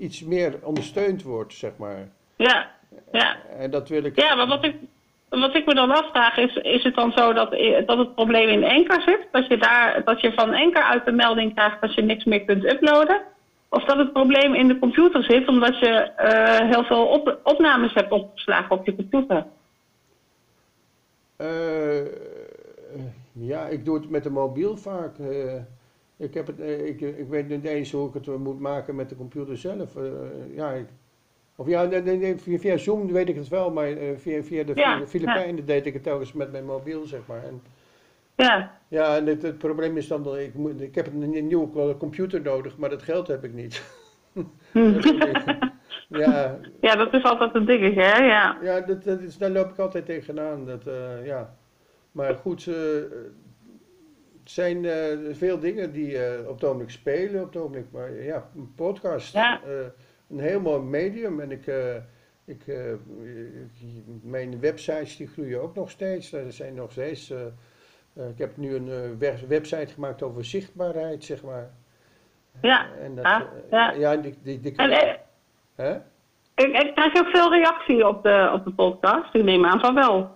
[0.00, 2.08] iets meer ondersteund wordt, zeg maar.
[2.36, 2.70] Ja,
[3.12, 3.36] ja.
[3.58, 4.16] En dat wil ik.
[4.20, 4.74] Ja, maar wat ik,
[5.28, 7.50] wat ik me dan afvraag is, is het dan zo dat,
[7.86, 9.26] dat het probleem in Enker zit?
[9.32, 12.44] Dat je, daar, dat je van Enker uit de melding krijgt dat je niks meer
[12.44, 13.22] kunt uploaden?
[13.74, 17.94] Of dat het probleem in de computer zit omdat je eh, heel veel op, opnames
[17.94, 19.46] hebt opgeslagen op je computer?
[21.36, 22.06] Eh,
[23.32, 25.18] ja, ik doe het met de mobiel vaak.
[25.18, 25.54] eh.
[26.16, 29.16] ik, heb het, ik, ik weet niet eens hoe ik het moet maken met de
[29.16, 29.94] computer zelf.
[30.54, 30.86] ja, ik,
[31.56, 31.88] of ja,
[32.36, 35.86] via, via Zoom weet ik het wel, maar via, via de, Ja, de Filipijnen deed
[35.86, 37.44] ik het telkens met mijn mobiel, zeg maar.
[37.44, 37.62] En,
[38.36, 41.46] Ja, ja, en het, het probleem is dan dat ik, moet, ik heb een, een
[41.46, 43.82] nieuwe computer nodig, maar dat geld heb ik niet.
[46.08, 48.24] ja, ja dat is altijd een dingetje, hè?
[48.24, 48.58] Ja.
[48.62, 50.66] Ja, dat, dat is, daar loop ik altijd tegenaan.
[50.66, 51.56] Dat, eh, ja.
[52.12, 53.14] Maar goed, het
[54.44, 57.40] zijn eh, veel dingen die eh, op het ogenblik spelen.
[57.40, 59.32] Op het ogenblik, maar ja, een podcast.
[59.32, 59.60] Ja.
[60.30, 61.40] een heel mooi medium.
[61.40, 61.66] En ik,
[62.44, 63.00] ik, ik-
[64.22, 66.32] mijn websites die groeien ook nog steeds.
[66.32, 67.32] Er zijn nog steeds...
[68.16, 71.70] eh, eh, ik heb nu een eh, web- website gemaakt over zichtbaarheid, zeg maar.
[72.62, 73.90] Ja, En dat, eh, ja.
[73.92, 75.14] ja, die, die, die, En, eh,
[75.74, 75.94] hè?
[76.54, 79.34] ik, ik krijg ook veel reactie op de, op de podcast.
[79.34, 80.30] Ik neem aan van wel.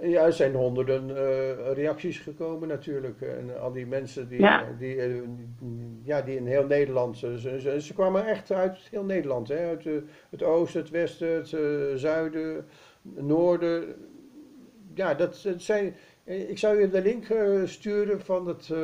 [0.00, 3.20] Ja, er zijn honderden eh, reacties gekomen natuurlijk.
[3.20, 4.60] En al die mensen die, Ja.
[4.62, 5.22] eh, die, eh,
[6.02, 9.48] ja, die in heel Nederland, ze, ze, kwamen echt uit heel Nederland.
[9.48, 9.68] Hè?
[9.68, 9.92] Uit eh,
[10.30, 11.60] het oosten, het westen, het eh,
[11.94, 12.66] zuiden,
[13.02, 13.94] noorden.
[14.94, 15.94] Ja, dat, dat zijn...
[16.24, 18.78] eh, Ik zou je de link eh, sturen van het, eh,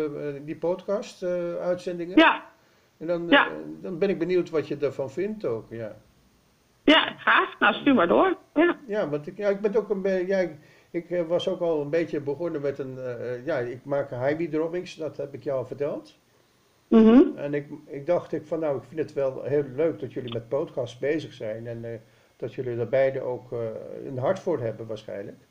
[0.45, 2.17] die podcast eh, uitzendingen.
[2.17, 2.45] Ja,
[2.99, 3.49] En dan, Ja.
[3.81, 5.67] dan ben ik benieuwd wat je ervan vindt ook.
[5.71, 5.97] Ja.
[6.85, 7.59] ja, graag.
[7.59, 8.37] Nou, stuur maar door.
[8.55, 8.79] Ja.
[8.87, 10.27] Ja, want ik, ja, ik ben ook een beetje.
[10.27, 12.99] Ja, ik, ik, was ook al een beetje begonnen met een.
[13.45, 16.19] ja, ik maak highway droppings, dat heb ik jou al verteld.
[16.89, 17.37] Mhm.
[17.37, 20.33] En ik, ik dacht ik van nou, ik vind het wel heel leuk dat jullie
[20.33, 21.67] met podcasts bezig zijn.
[21.67, 22.03] En
[22.37, 23.53] dat jullie er beide ook
[24.05, 25.48] een hart voor hebben waarschijnlijk.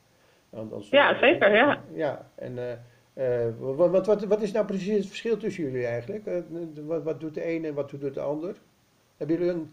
[0.90, 1.78] Ja, zeker, ja.
[1.94, 5.86] Ja, en eh, eh, wat, wat, wat, wat is nou precies het verschil tussen jullie
[5.86, 6.26] eigenlijk?
[6.26, 6.34] Eh,
[6.86, 8.56] wat, wat doet de een en wat doet de ander?
[9.18, 9.70] Hebben jullie een.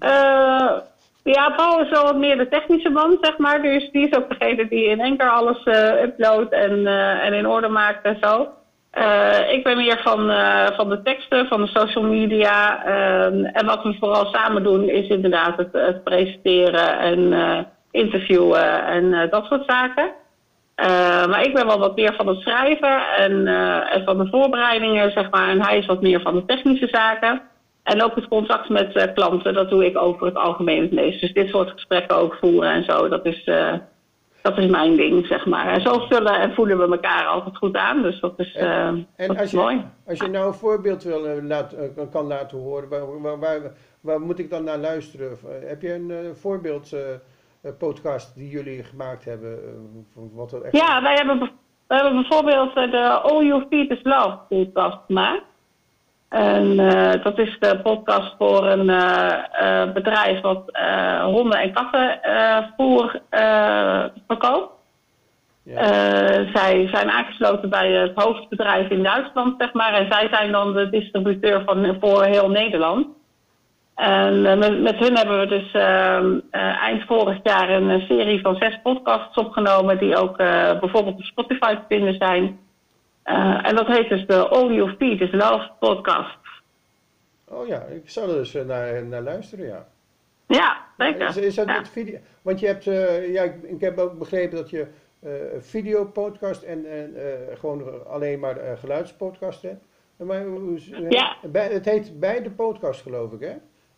[1.33, 3.63] Ja, Paul is wel wat meer de technische man, zeg maar.
[3.63, 6.87] Dus die is ook degene die in één keer alles eh uploadt en,
[7.21, 8.49] en in orde maakt en zo.
[9.51, 10.19] Ik ben meer van,
[10.77, 12.85] van de teksten, van de social media.
[13.53, 19.45] en wat we vooral samen doen is inderdaad het, het presenteren en interviewen en dat
[19.45, 20.13] soort zaken.
[20.75, 24.27] Eh, maar ik ben wel wat meer van het schrijven en, eh, en van de
[24.27, 25.49] voorbereidingen, zeg maar.
[25.49, 27.43] En hij is wat meer van de technische zaken.
[27.83, 31.21] En ook het contact met eh, klanten, dat doe ik over het algemeen het meest.
[31.21, 33.45] Dus dit soort gesprekken ook voeren en zo, dat is,
[34.43, 35.67] dat is mijn ding, zeg maar.
[35.67, 38.03] En zo vullen en voelen we elkaar altijd goed aan.
[38.03, 39.85] Dus dat is, eh, En dat als is je, mooi.
[40.07, 41.75] als je nou een voorbeeld wil, laat,
[42.11, 43.61] kan laten horen, waar, waar, waar,
[44.01, 45.39] waar moet ik dan naar luisteren?
[45.65, 46.97] Heb je een voorbeeld
[47.73, 49.53] podcast die jullie gemaakt hebben?
[49.53, 49.71] eh,
[50.15, 50.77] van wat er echt...
[50.77, 51.39] Ja, wij hebben,
[51.87, 55.43] we hebben bijvoorbeeld eh, de All You Feed is Love podcast gemaakt.
[56.29, 61.73] En eh, dat is de podcast voor een eh, eh, bedrijf wat eh, honden en
[61.73, 64.73] katten eh, voer eh, verkoopt.
[65.63, 65.79] Ja.
[65.79, 69.93] Eh, zij zijn aangesloten bij het hoofdbedrijf in Duitsland, zeg maar.
[69.93, 73.07] En zij zijn dan de distributeur van, voor heel Nederland.
[73.95, 78.07] En eh, met, met hun hebben we dus ehm, eh, eind vorig jaar een eh,
[78.07, 79.99] serie van zes podcasts opgenomen...
[79.99, 82.59] die ook bijvoorbeeld op Spotify te vinden zijn.
[83.63, 86.39] En dat heet dus de All You Feed is Love podcast.
[87.49, 89.87] Oh ja, ik zal er dus naar, naar luisteren, ja.
[90.47, 91.29] Ja, zeker.
[91.29, 91.77] Is, is dat Ja.
[91.77, 92.19] met video?
[92.43, 92.85] Want je hebt,
[93.33, 94.87] ja, ik, ik heb ook begrepen dat je
[95.23, 99.85] eh videopodcast en, en eh, gewoon alleen maar geluidspodcast hebt.
[100.17, 100.45] Maar
[101.11, 101.37] Ja.
[101.53, 103.55] het heet beide podcast geloof ik, hè?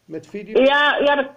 [0.06, 0.62] Met video?
[0.62, 1.28] Ja, ja, dat,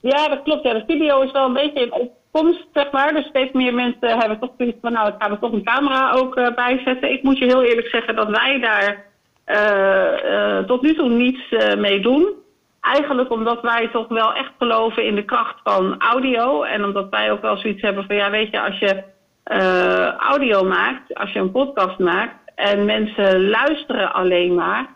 [0.00, 0.62] ja, dat klopt.
[0.62, 0.72] Ja.
[0.72, 3.12] De video is wel een beetje in opkomst, zeg maar.
[3.12, 6.12] Dus steeds meer mensen hebben toch zoiets van, nou, ik ga er toch een camera
[6.12, 7.12] ook eh, bij zetten.
[7.12, 9.06] Ik moet je heel eerlijk zeggen dat wij daar
[9.44, 12.34] eh, eh, tot nu toe niets eh, mee doen.
[12.80, 16.62] Eigenlijk omdat wij toch wel echt geloven in de kracht van audio.
[16.62, 19.02] En omdat wij ook wel zoiets hebben van, ja, weet je, als je
[19.50, 24.86] eh, audio maakt, als je een podcast maakt en mensen luisteren alleen maar,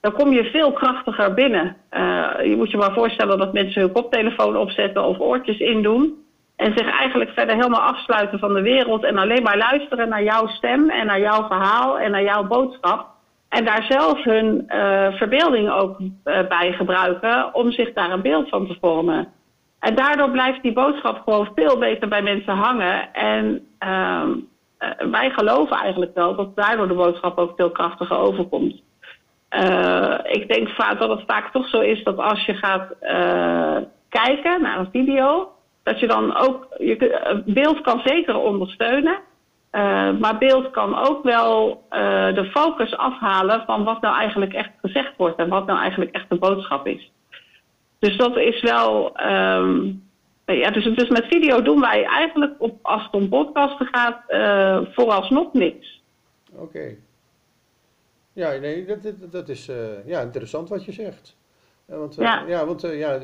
[0.00, 1.76] dan kom je veel krachtiger binnen.
[1.88, 6.18] Eh, je moet je maar voorstellen dat mensen hun koptelefoon opzetten of oortjes indoen.
[6.56, 9.04] En zich eigenlijk verder helemaal afsluiten van de wereld.
[9.04, 13.06] En alleen maar luisteren naar jouw stem en naar jouw verhaal en naar jouw boodschap.
[13.48, 18.48] En daar zelf hun uh, verbeelding ook uh, bij gebruiken om zich daar een beeld
[18.48, 19.28] van te vormen.
[19.78, 23.12] En daardoor blijft die boodschap gewoon veel beter bij mensen hangen.
[23.14, 24.28] En uh,
[25.10, 28.82] wij geloven eigenlijk wel dat daardoor de boodschap ook veel krachtiger overkomt.
[30.22, 32.94] Ik denk vaak dat het vaak toch zo is dat als je gaat
[34.08, 36.66] kijken naar een video, dat je dan ook.
[36.78, 39.18] Je, beeld kan zeker ondersteunen.
[40.20, 41.82] Maar beeld kan ook wel
[42.34, 46.28] de focus afhalen van wat nou eigenlijk echt gezegd wordt en wat nou eigenlijk echt
[46.28, 47.10] de boodschap is.
[47.98, 49.20] Dus dat is wel.
[49.30, 50.08] Um,
[50.44, 54.22] ja, dus, dus met video doen wij eigenlijk, op, als het om podcasten gaat,
[54.94, 56.02] vooralsnog niks.
[56.54, 56.96] Oké.
[58.32, 59.70] Ja, nee, dat, dat, dat is
[60.04, 61.38] ja, interessant wat je zegt.
[61.86, 62.44] Want, ja.
[62.46, 63.20] ja, want ja,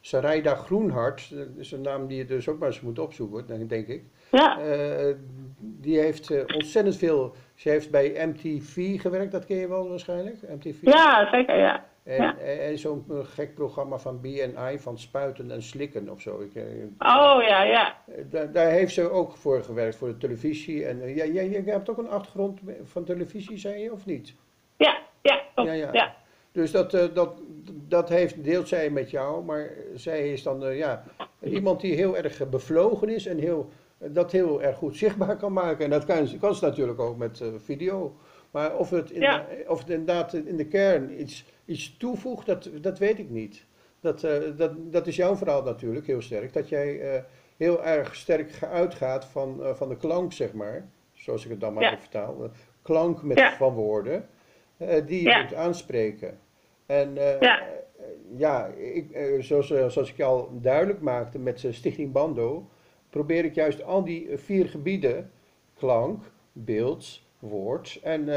[0.00, 3.88] Sarayda Groenhart, dat is een naam die je dus ook maar eens moet opzoeken, denk
[3.88, 4.04] ik.
[4.32, 4.58] Ja.
[4.58, 5.14] Uh,
[5.58, 7.34] die heeft uh, ontzettend veel.
[7.54, 10.36] Ze heeft bij MTV gewerkt, dat ken je wel waarschijnlijk?
[10.48, 10.76] MTV?
[10.80, 11.84] Ja, zeker, ja.
[12.02, 12.38] En, ja.
[12.38, 16.40] en zo'n gek programma van BNI van spuiten en slikken of zo.
[16.40, 16.50] Ik,
[16.98, 17.96] oh ja, ja.
[18.30, 20.86] Daar, daar heeft ze ook voor gewerkt, voor de televisie.
[20.86, 24.34] En jij, jij hebt ook een achtergrond van televisie, zei je, of niet?
[24.76, 25.88] Ja, ja, ja, ja.
[25.92, 26.14] ja.
[26.52, 27.40] Dus dat, dat,
[27.88, 31.04] dat heeft, deelt zij met jou, maar zij is dan ja,
[31.40, 35.84] iemand die heel erg bevlogen is en heel dat heel erg goed zichtbaar kan maken.
[35.84, 38.16] En dat kan, kan ze natuurlijk ook met video.
[38.50, 39.46] Maar of het, in ja.
[39.66, 43.64] of het inderdaad in de kern iets, iets toevoegt, dat, dat weet ik niet.
[44.00, 46.52] Dat, uh, dat, dat is jouw verhaal natuurlijk heel sterk.
[46.52, 47.22] Dat jij uh,
[47.56, 50.88] heel erg sterk uitgaat van, van de klank, zeg maar.
[51.12, 51.98] Zoals ik het dan maar ja.
[51.98, 52.50] vertaal.
[52.82, 53.56] Klank met, ja.
[53.56, 54.28] van woorden.
[55.06, 56.38] die je moet aanspreken.
[56.86, 57.62] En ja,
[58.36, 62.68] ja ik, zoals, zoals ik al duidelijk maakte met Stichting Bando
[63.10, 65.30] probeer ik juist al die vier gebieden,
[65.74, 68.28] klank, beeld, woord en,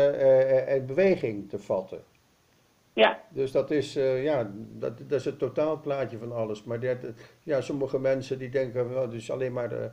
[0.67, 2.03] en beweging te vatten.
[2.95, 3.19] Ja.
[3.29, 6.63] Dus dat is, uh, ja, dat, dat is het totaalplaatje van alles.
[6.63, 6.97] Maar dat,
[7.43, 9.91] ja, sommige mensen die denken, well, het is alleen maar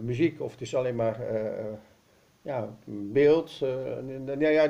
[0.00, 1.16] muziek of het is alleen maar
[2.42, 3.58] ja, beeld.
[4.38, 4.68] ja, ja,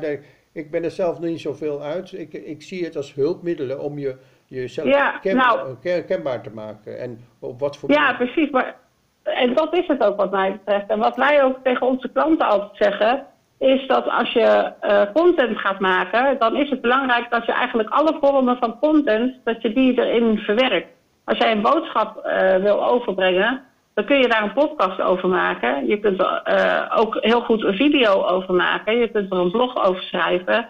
[0.52, 2.12] ik ben er zelf niet zoveel uit.
[2.12, 6.98] Ik, ik zie het als hulpmiddelen om je, jezelf ja, ken, nou, kenbaar te maken.
[6.98, 8.50] En op wat voor Ja, precies.
[8.50, 8.76] Maar
[9.22, 10.88] en dat is het ook wat mij betreft.
[10.88, 13.26] En wat wij ook tegen onze klanten altijd zeggen,
[13.60, 17.88] is dat als je uh, content gaat maken, dan is het belangrijk dat je eigenlijk
[17.88, 20.88] alle vormen van content, dat je die erin verwerkt.
[21.24, 23.62] Als jij een boodschap uh, wil overbrengen,
[23.94, 25.86] dan kun je daar een podcast over maken.
[25.86, 28.98] Je kunt er uh, ook heel goed een video over maken.
[28.98, 30.68] Je kunt er een blog over schrijven.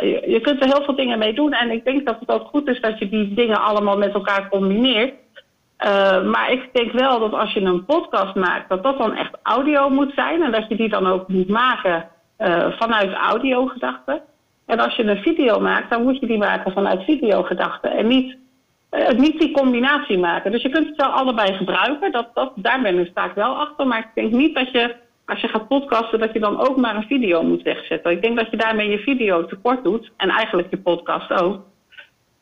[0.00, 1.52] Je, je, kunt er heel veel dingen mee doen.
[1.52, 4.48] En ik denk dat het ook goed is dat je die dingen allemaal met elkaar
[4.48, 5.14] combineert.
[5.78, 9.36] Uh, maar ik denk wel dat als je een podcast maakt, dat dat dan echt
[9.42, 10.42] audio moet zijn.
[10.42, 12.08] En dat je die dan ook moet maken
[12.38, 14.22] uh, vanuit audiogedachten.
[14.66, 17.90] En als je een video maakt, dan moet je die maken vanuit videogedachten.
[17.90, 18.36] En niet,
[18.90, 20.52] uh, niet die combinatie maken.
[20.52, 22.12] Dus je kunt het wel allebei gebruiken.
[22.12, 23.86] Dat, dat, daar ben ik vaak wel achter.
[23.86, 24.94] Maar ik denk niet dat je,
[25.26, 28.10] als je gaat podcasten, dat je dan ook maar een video moet wegzetten.
[28.10, 30.10] Ik denk dat je daarmee je video tekort doet.
[30.16, 31.60] En eigenlijk je podcast ook.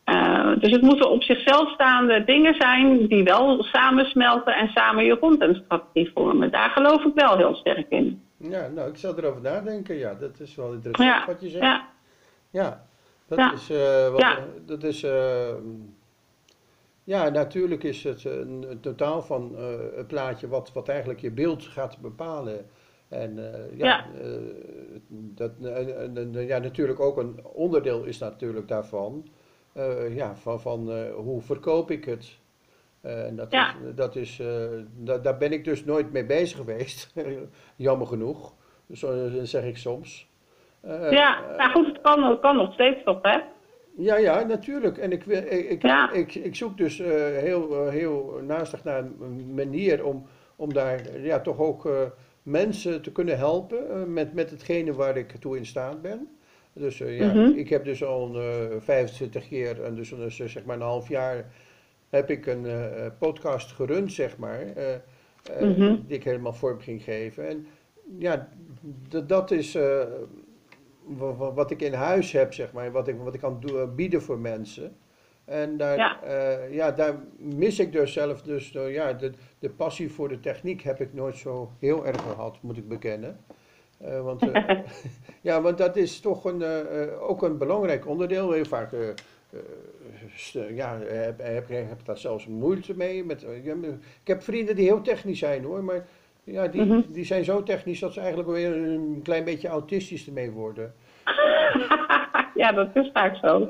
[0.05, 5.19] Uh, dus het moeten op zichzelf staande dingen zijn die wel samensmelten en samen je
[5.19, 6.51] contentstrategie vormen.
[6.51, 8.21] Daar geloof ik wel heel sterk in.
[8.37, 9.95] Ja, nou, ik zal erover nadenken.
[9.95, 11.63] Ja, dat is wel interessant ja, wat je zegt.
[11.63, 11.87] Ja,
[12.49, 12.85] ja
[13.27, 13.53] dat ja.
[13.53, 13.69] is.
[13.71, 14.39] Uh, wat, ja.
[14.65, 15.47] dat is uh,
[17.03, 19.55] ja, natuurlijk is het een, een totaal van
[19.95, 22.65] het plaatje wat, wat eigenlijk je beeld gaat bepalen.
[23.09, 23.35] En
[23.75, 24.05] ja, ja.
[25.09, 25.51] dat,
[26.47, 29.27] ja, natuurlijk ook een onderdeel is natuurlijk daarvan.
[29.77, 32.37] Uh, ja, van, van uh, hoe verkoop ik het?
[33.05, 33.69] Uh, en dat ja.
[33.69, 34.41] is, dat is,
[34.97, 37.13] da, daar ben ik dus nooit mee bezig geweest,
[37.75, 38.53] jammer genoeg,
[38.91, 40.27] zo zeg ik soms.
[41.09, 43.39] ja, maar goed, het kan, het kan nog steeds toch, hè?
[43.95, 44.97] Ja, ja, natuurlijk.
[44.97, 46.11] En ik, ik, ik, ja.
[46.11, 51.59] ik, ik zoek dus heel, heel naastig naar een manier om, om daar ja, toch
[51.59, 51.89] ook
[52.43, 56.27] mensen te kunnen helpen met, met hetgene waar ik toe in staat ben.
[56.73, 57.57] Dus uh, ja, mm -hmm.
[57.57, 60.81] ik heb dus al een, uh, 25 keer, en dus, dus uh, zeg maar een
[60.81, 61.53] half jaar,
[62.09, 62.67] heb ik een
[63.19, 64.65] podcast gerund, zeg maar,
[65.61, 66.03] mm -hmm.
[66.07, 67.47] die ik helemaal vorm ging geven.
[67.47, 67.67] En
[68.17, 68.49] ja,
[69.25, 69.77] dat is
[71.53, 73.63] wat ik in huis heb, zeg maar, wat ik, wat ik kan
[73.95, 74.95] bieden voor mensen.
[75.45, 76.19] En daar, ja.
[76.71, 76.91] ja.
[76.91, 81.13] daar mis ik dus zelf, dus ja, de, de passie voor de techniek heb ik
[81.13, 83.37] nooit zo heel erg gehad, moet ik bekennen.
[84.05, 84.69] Uh, want, uh,
[85.41, 88.51] ja, want dat is toch een, uh, ook een belangrijk onderdeel.
[88.51, 88.91] Heel vaak
[90.69, 93.25] ja, heb, heb, heb daar zelfs moeite mee.
[93.25, 93.45] Met,
[94.21, 96.07] ik heb vrienden die heel technisch zijn hoor, maar
[96.43, 97.05] ja, die, mm -hmm.
[97.09, 100.93] die zijn zo technisch dat ze eigenlijk weer een klein beetje autistisch ermee worden.
[102.55, 103.69] ja, dat is vaak zo.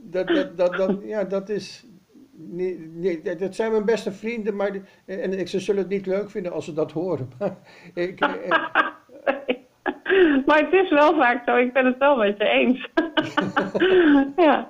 [0.00, 1.86] Dat, dat, dat, dat, ja, dat is.
[2.34, 4.70] Nee, nee, dat zijn mijn beste vrienden, maar
[5.04, 7.30] en ze zullen het niet leuk vinden als ze dat horen.
[7.38, 7.56] Maar
[7.94, 8.86] ik, eh,
[10.46, 12.88] maar het is wel vaak zo, ik ben het wel met je eens.
[14.46, 14.68] ja.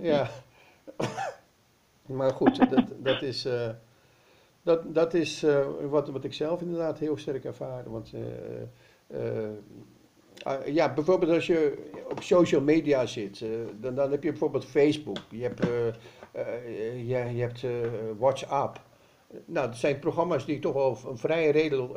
[0.00, 0.26] ja.
[2.06, 3.68] Maar goed, dat, dat is, eh,
[4.62, 7.90] dat, dat is eh, wat, wat ik zelf inderdaad heel sterk ervaar.
[7.90, 8.12] Want
[9.08, 9.20] eh,
[10.42, 13.44] ah, ja, bijvoorbeeld als je op social media zit,
[13.80, 15.66] dan, dan heb je bijvoorbeeld Facebook, je hebt,
[17.06, 17.66] je, je hebt
[18.18, 18.80] WhatsApp.
[19.44, 21.96] Nou, dat zijn programma's die toch wel vrij redel,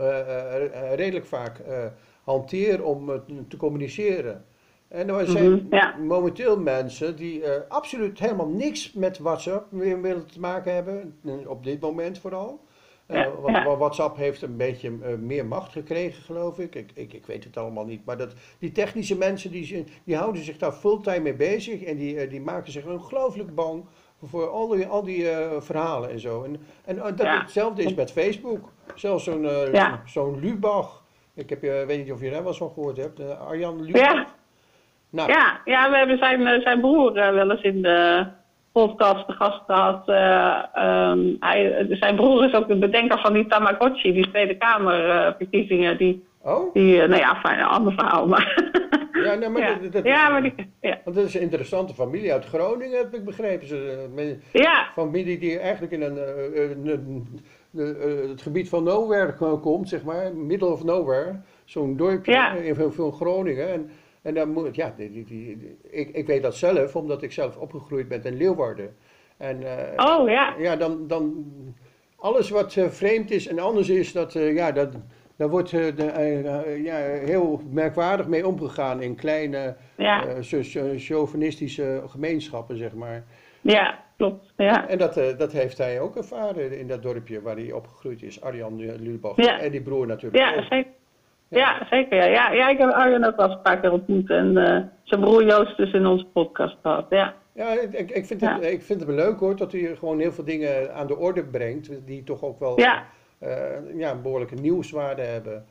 [0.96, 1.62] redelijk vaak
[2.30, 3.16] hanteer om eh,
[3.48, 4.46] te communiceren.
[4.88, 5.96] En er zijn Mhm, ja.
[5.98, 11.64] momenteel mensen die eh, absoluut helemaal niks met WhatsApp meer willen te maken hebben, op
[11.64, 12.60] dit moment vooral.
[13.06, 13.78] Eh, Ja, want ja.
[13.78, 14.90] WhatsApp heeft een beetje
[15.20, 16.76] meer macht gekregen, geloof ik.
[16.76, 17.14] Ik, ik.
[17.14, 18.06] ik weet het allemaal niet.
[18.06, 21.84] Maar dat, die technische mensen die, die houden zich daar fulltime mee bezig.
[21.84, 23.84] En die, die maken zich ongelooflijk bang
[24.24, 25.26] voor al die, al die
[25.60, 26.44] verhalen en zo.
[26.44, 28.72] En, en dat hetzelfde is met Facebook.
[28.96, 29.48] Zelfs zo'n
[30.06, 30.99] zo'n Lubach.
[31.40, 33.20] Ik heb, je weet niet of je daar wel eens van gehoord hebt.
[33.20, 34.02] eh, Arjan Lubach.
[34.14, 34.26] Ja.
[35.10, 38.26] Nou, Ja, ja, we hebben zijn, eh, zijn broer eh, wel eens in de
[38.72, 40.08] podcast te gast gehad.
[40.10, 45.98] Eh, ehm, hij, zijn broer is ook de bedenker van die Tamagotchi, die Tweede Kamerverkiezingen.
[45.98, 46.74] die, Oh?
[46.74, 48.28] die eh, nou ja, fijn, een ander verhaal.
[48.28, 48.72] Maar
[49.24, 49.76] Ja, nee, maar ja.
[49.82, 50.98] dat- dat- ja, maar die, ja.
[51.04, 53.68] Want dat is een interessante familie uit Groningen, heb ik begrepen.
[53.68, 54.08] Ze,
[54.52, 57.40] eh, familie die eigenlijk in een, eh, een- een-
[57.76, 61.36] een- eh, het gebied van nowhere ko- komt, zeg maar, middle of nowhere.
[61.66, 62.54] Zo'n dorpje Ja.
[62.54, 63.68] in van- van Groningen.
[63.70, 63.90] En,
[64.22, 67.58] en dan moet, ja, die, die, die- ik, ik weet dat zelf, omdat ik zelf
[67.58, 68.96] opgegroeid ben in Leeuwarden.
[69.38, 69.64] En
[69.96, 71.46] eh, oh ja, ja, dan, dan
[72.16, 74.94] alles wat eh, vreemd is en anders is, dat, ja, dat,
[75.36, 80.26] daar wordt de, ja, heel merkwaardig mee omgegaan in kleine ja,
[80.98, 83.24] chauvinistische gemeenschappen, zeg maar.
[83.62, 84.54] ja, klopt.
[84.58, 88.22] Ja, En dat, eh, dat heeft hij ook ervaren in dat dorpje waar hij opgegroeid
[88.24, 89.36] is, Arjan eh, Lubach.
[89.36, 89.60] Ja.
[89.60, 90.64] En die broer natuurlijk ja, ook.
[90.70, 90.92] zeker.
[91.48, 92.18] Ja, zeker.
[92.18, 92.26] Ja.
[92.26, 94.30] Ja, ja, ik heb Arjen ook wel eens een paar keer ontmoet.
[94.30, 97.06] En eh, zijn broer Joost dus in onze podcast gehad.
[97.10, 98.68] Ja, Ja, ik, ik- vind het, Ja.
[98.68, 101.44] ik vind het wel leuk hoor, dat hij gewoon heel veel dingen aan de orde
[101.44, 103.06] brengt, die toch ook wel Ja.
[103.40, 103.50] eh,
[103.96, 105.66] ja, een behoorlijke nieuwswaarde hebben.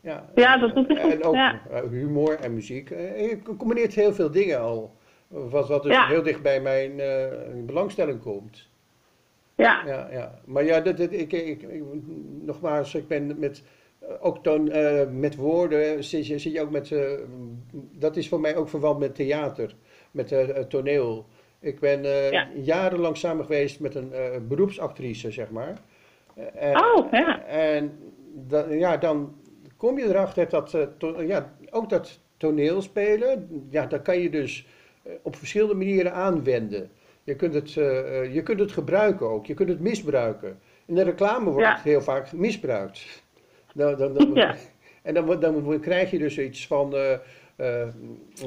[0.00, 1.60] Ja, Ja, dat doet hij goed, En ook ja.
[1.70, 2.90] eh, humor en muziek.
[2.90, 4.90] Eh, Je combineert heel veel dingen al,
[5.28, 6.06] wat, wat dus Ja.
[6.06, 7.26] heel dicht bij mijn eh,
[7.66, 8.68] belangstelling komt.
[9.54, 10.40] ja, Ja, ja.
[10.44, 11.82] Maar ja, dat, dat, ik, ik, ik-
[12.40, 13.62] nogmaals, ik ben met,
[13.98, 16.94] eh, ook toon, eh, met woorden, zit je, zit je ook met,
[17.92, 19.74] dat is voor mij ook verwant met theater,
[20.10, 20.34] met
[20.68, 21.26] toneel.
[21.60, 22.48] Ik ben Ja.
[22.54, 24.12] jarenlang samen geweest met een
[24.48, 25.78] beroepsactrice, zeg maar.
[26.54, 27.44] En, Oh, ja.
[27.44, 27.98] En
[28.34, 29.34] dan, ja, dan
[29.76, 34.66] kom je erachter dat, to- ja, ook dat toneelspelen, ja, dat kan je dus
[35.22, 36.90] op verschillende manieren aanwenden.
[37.24, 40.58] Je kunt, het, eh, eh, je kunt het gebruiken ook, je kunt het misbruiken.
[40.86, 41.74] In de reclame wordt Ja.
[41.74, 43.22] het heel vaak misbruikt.
[43.74, 44.54] Dan, dan, dan, Ja.
[45.02, 47.12] En dan, dan krijg je dus iets van eh,
[47.56, 47.88] eh,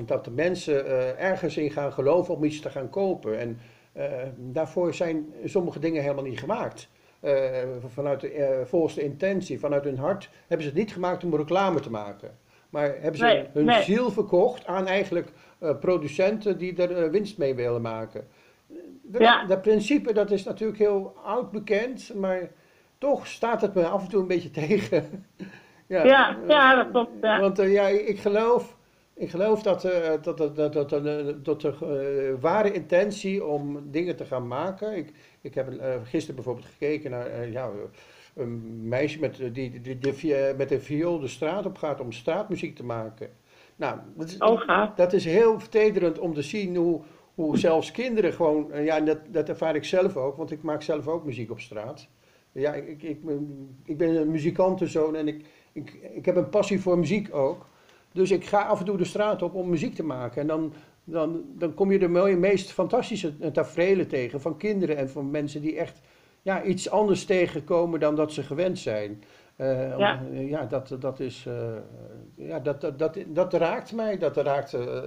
[0.05, 3.39] dat de mensen eh, ergens in gaan geloven om iets te gaan kopen.
[3.39, 3.57] En
[3.93, 4.05] eh,
[4.37, 6.89] daarvoor zijn sommige dingen helemaal niet gemaakt.
[7.19, 7.47] Eh,
[7.87, 11.35] vanuit de, eh, volgens de intentie, vanuit hun hart, hebben ze het niet gemaakt om
[11.35, 12.37] reclame te maken.
[12.69, 13.83] Maar hebben ze Nee, hun nee.
[13.83, 15.33] ziel verkocht aan eigenlijk eh,
[15.79, 18.27] producenten die er eh, winst mee willen maken.
[19.01, 19.45] Dat, Ja.
[19.45, 22.49] dat principe dat is natuurlijk heel oud bekend, maar
[22.97, 25.25] toch staat het me af en toe een beetje tegen.
[25.87, 27.11] Ja, eh, ja, dat klopt.
[27.21, 27.39] Ja.
[27.39, 28.77] Want eh, ja, ik geloof,
[29.13, 31.73] ik geloof dat, eh, dat, dat, dat, dat, dat, eh, dat de
[32.35, 34.97] eh, ware intentie om dingen te gaan maken.
[34.97, 37.69] Ik, ik heb eh, gisteren bijvoorbeeld gekeken naar eh, ja,
[38.35, 42.75] een meisje met, eh, die, die, met een viool de straat op gaat om straatmuziek
[42.75, 43.29] te maken.
[43.81, 47.01] Nou, dat is, Oh, dat is heel vertederend om te zien hoe,
[47.35, 50.61] hoe zelfs kinderen gewoon, eh, ja, en dat, dat ervaar ik zelf ook, want ik
[50.61, 52.07] maak zelf ook muziek op straat.
[52.51, 56.49] Ja, ik, ik, ik, ben, ik ben een muzikantenzoon en ik, ik, ik heb een
[56.49, 57.65] passie voor muziek ook.
[58.11, 60.41] Dus ik ga af en toe de straat op om muziek te maken.
[60.41, 65.31] En dan, dan, dan kom je de meest fantastische tafereelen tegen van kinderen en van
[65.31, 66.01] mensen die echt
[66.41, 69.23] ja, iets anders tegenkomen dan dat ze gewend zijn.
[69.55, 70.21] Eh, Ja.
[70.29, 71.45] om- ja, dat, dat is.
[71.47, 71.75] eh,
[72.35, 75.01] ja, dat, dat, dat, dat raakt mij, dat raakt eh,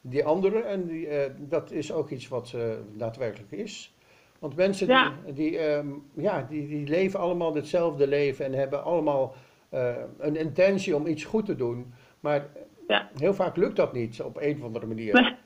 [0.00, 0.66] die anderen.
[0.66, 2.62] En die, eh, dat is ook iets wat eh,
[2.96, 3.94] daadwerkelijk is.
[4.38, 5.12] Want mensen Ja.
[5.24, 9.34] die, die, ehm, ja, die, die leven allemaal hetzelfde leven en hebben allemaal
[9.68, 11.92] eh, een intentie om iets goed te doen.
[12.20, 12.46] Maar
[12.88, 13.08] Ja.
[13.18, 15.36] heel vaak lukt dat niet op een of andere manier.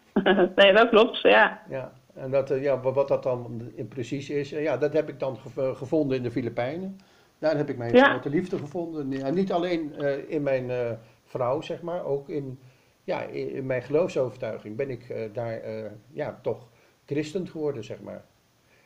[0.54, 1.20] nee, dat klopt.
[1.20, 1.62] Ja.
[1.68, 5.08] Ja, en dat, eh, ja, wat dat dan in precies is, eh, ja, dat heb
[5.08, 6.98] ik dan gev- gevonden in de Filipijnen.
[7.44, 8.10] Daar heb ik mijn Ja.
[8.10, 9.10] grote liefde gevonden.
[9.10, 10.90] Ja, niet alleen eh, in mijn eh,
[11.24, 12.58] vrouw, zeg maar, ook in,
[13.04, 15.60] ja, in, in mijn geloofsovertuiging ben ik eh, daar
[16.12, 16.68] ja, toch
[17.06, 18.24] christen geworden, zeg maar.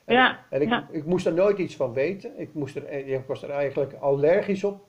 [0.04, 0.88] En, Ja, en ik, ja.
[0.90, 2.30] ik moest er nooit iets van weten.
[2.36, 4.86] Ik, moest er, ik was er eigenlijk allergisch op.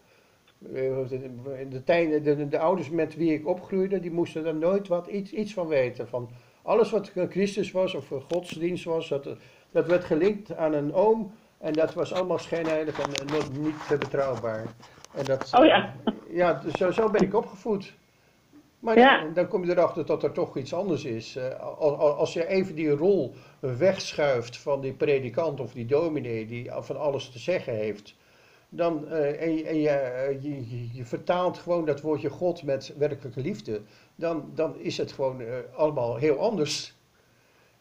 [0.57, 1.05] De,
[1.69, 5.31] de, tijden- de, de ouders met wie ik opgroeide, die moesten er nooit wat, iets,
[5.33, 6.07] iets van weten.
[6.07, 6.29] Van
[6.61, 9.29] alles wat Christus was of godsdienst was, dat,
[9.71, 11.31] dat werd gelinkt aan een oom.
[11.59, 13.09] En dat was allemaal schijnheilig en
[13.61, 14.63] niet betrouwbaar.
[15.15, 15.93] En dat, Oh ja.
[16.29, 17.93] ja, dus zo, zo ben ik opgevoed.
[18.79, 19.25] Maar Ja.
[19.33, 21.35] dan, kom je erachter dat er toch iets anders is.
[21.35, 26.45] Eh, al- al- als je even die rol wegschuift van die predikant of die dominee
[26.45, 28.15] die van alles te zeggen heeft.
[28.69, 32.63] Dan, eh, en je, en je, eh, je, je- je vertaalt gewoon dat woordje God
[32.63, 33.81] met werkelijke liefde.
[34.15, 35.41] Dan, dan is het gewoon
[35.75, 36.93] allemaal heel anders.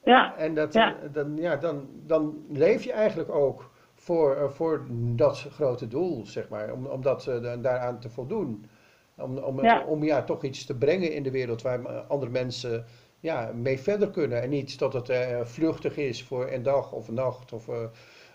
[0.04, 0.96] Ja, En dat, Ja.
[1.12, 4.86] dan, ja, dan, dan leef je eigenlijk ook voor, eh, voor
[5.16, 6.72] dat grote doel, zeg maar.
[6.72, 8.66] Om, om dat, eh, da- daaraan te voldoen.
[9.16, 9.84] Om, om, Ja.
[9.84, 12.84] om ja, toch iets te brengen in de wereld waar eh, andere mensen
[13.20, 14.42] ja, mee verder kunnen.
[14.42, 15.12] En niet dat het
[15.48, 17.52] vluchtig is voor een dag of een nacht.
[17.52, 17.68] Of,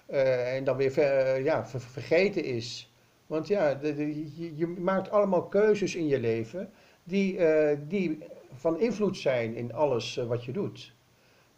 [0.08, 2.94] en dan weer ver- ja, ver- vergeten is.
[3.28, 6.70] Want ja, de- de- je, je maakt allemaal keuzes in je leven
[7.04, 7.40] die,
[7.88, 8.18] die
[8.54, 10.94] van invloed zijn in alles wat je doet.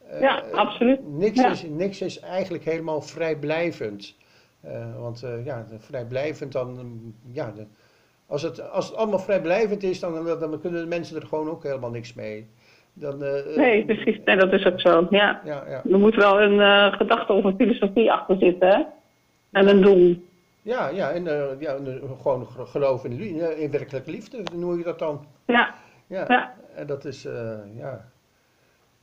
[0.10, 1.00] Eh, Ja, absoluut.
[1.08, 1.52] Niks, Ja.
[1.52, 4.16] is, niks is eigenlijk helemaal vrijblijvend.
[4.62, 7.66] Eh, want eh, ja, vrijblijvend dan, mm, ja, de-
[8.28, 11.64] als, het, als het allemaal vrijblijvend is, dan, dan kunnen de mensen er gewoon ook
[11.64, 12.48] helemaal niks mee.
[12.94, 14.20] Dan, eh, nee, precies.
[14.26, 15.08] Nee, dat is ook zo.
[15.10, 15.42] Ja.
[15.46, 15.82] Ja, ja.
[15.92, 18.68] Er moet wel een eh, gedachte of een filosofie achter zitten.
[18.70, 18.84] hè?
[19.52, 20.16] En een doel.
[20.62, 24.78] Ja, ja, en eh, ja, eh, gewoon ge- geloof in, eh, in werkelijke liefde, noem
[24.78, 25.26] je dat dan?
[25.46, 25.74] Ja,
[26.08, 26.54] Ja, ja.
[26.76, 28.06] en dat is, eh, ja.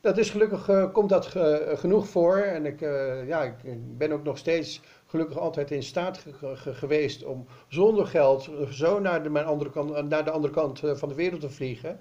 [0.02, 2.36] Dat is gelukkig, eh, komt dat ge- genoeg voor.
[2.36, 6.74] En ik, eh, ja, ik ben ook nog steeds gelukkig altijd in staat ge- ge-
[6.74, 10.94] geweest om zonder geld zo naar de, mijn andere kant, naar de andere kant eh,
[10.94, 12.00] van de wereld te vliegen.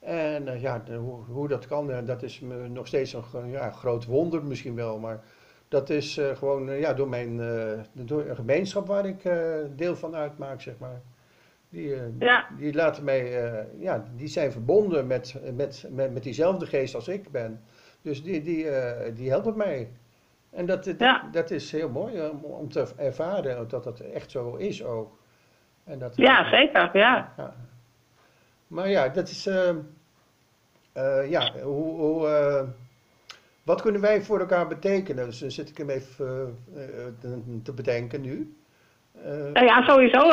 [0.00, 3.70] En eh, ja, hoe, hoe dat kan, eh, dat is me nog steeds een ja,
[3.70, 4.98] groot wonder misschien wel.
[4.98, 5.24] Maar
[5.68, 9.56] dat is eh, gewoon eh, ja, door, mijn, eh, door een gemeenschap waar ik eh,
[9.76, 11.02] deel van uitmaak, zeg maar.
[11.72, 12.46] Die, eh, Ja.
[12.58, 17.08] die laten mij, eh, ja, die zijn verbonden met, met, met, met diezelfde geest als
[17.08, 17.60] ik ben.
[18.02, 19.90] Dus die, die, eh, die helpen mij.
[20.50, 21.28] En dat, dat, Ja.
[21.32, 25.18] dat is heel mooi om, om te ervaren dat dat echt zo is ook.
[25.84, 26.90] En dat, ja zeker.
[26.98, 27.32] Ja.
[27.36, 27.54] ja.
[28.66, 29.44] Maar ja, dat is.
[31.28, 32.00] ja, hoe.
[32.00, 32.68] hoe
[33.62, 35.24] wat kunnen wij voor elkaar betekenen?
[35.26, 36.58] Dus dan zit ik hem even
[37.62, 38.56] te- bedenken nu.
[39.52, 40.30] Nou ja, sowieso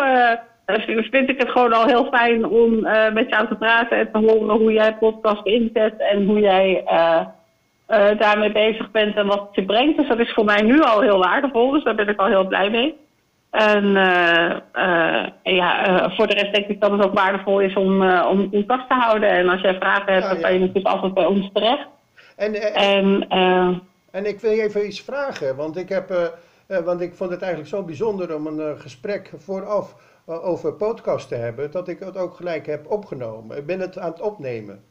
[0.78, 4.18] vind ik het gewoon al heel fijn om eh, met jou te praten en te
[4.18, 7.26] horen hoe jij podcast inzet en hoe jij eh,
[7.86, 9.98] eh, daarmee bezig bent en wat het je brengt.
[9.98, 12.48] Dus dat is voor mij nu al heel waardevol, dus daar ben ik al heel
[12.48, 12.98] blij mee.
[13.52, 13.96] En
[15.44, 18.90] en ja, voor de rest denk ik dat het ook waardevol is om, om contact
[18.90, 19.30] te houden.
[19.30, 20.44] En als jij vragen hebt, Ja, dan ja.
[20.44, 21.88] kan je natuurlijk altijd bij ons terecht.
[22.36, 23.70] en, En eh,
[24.12, 26.34] En ik wil je even iets vragen, want ik, heb,
[26.68, 29.96] want ik vond het eigenlijk zo bijzonder om een gesprek vooraf
[30.30, 33.58] over podcast te hebben, dat ik het ook gelijk heb opgenomen.
[33.58, 34.84] Ik ben het aan het opnemen.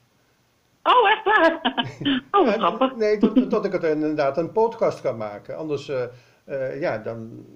[0.83, 1.61] oh, echt waar?
[2.41, 2.97] oh, Eh, grappig.
[2.97, 5.57] Nee, tot, tot ik het inderdaad een podcast kan maken.
[5.57, 6.03] Anders, eh,
[6.45, 7.47] eh, ja, dan,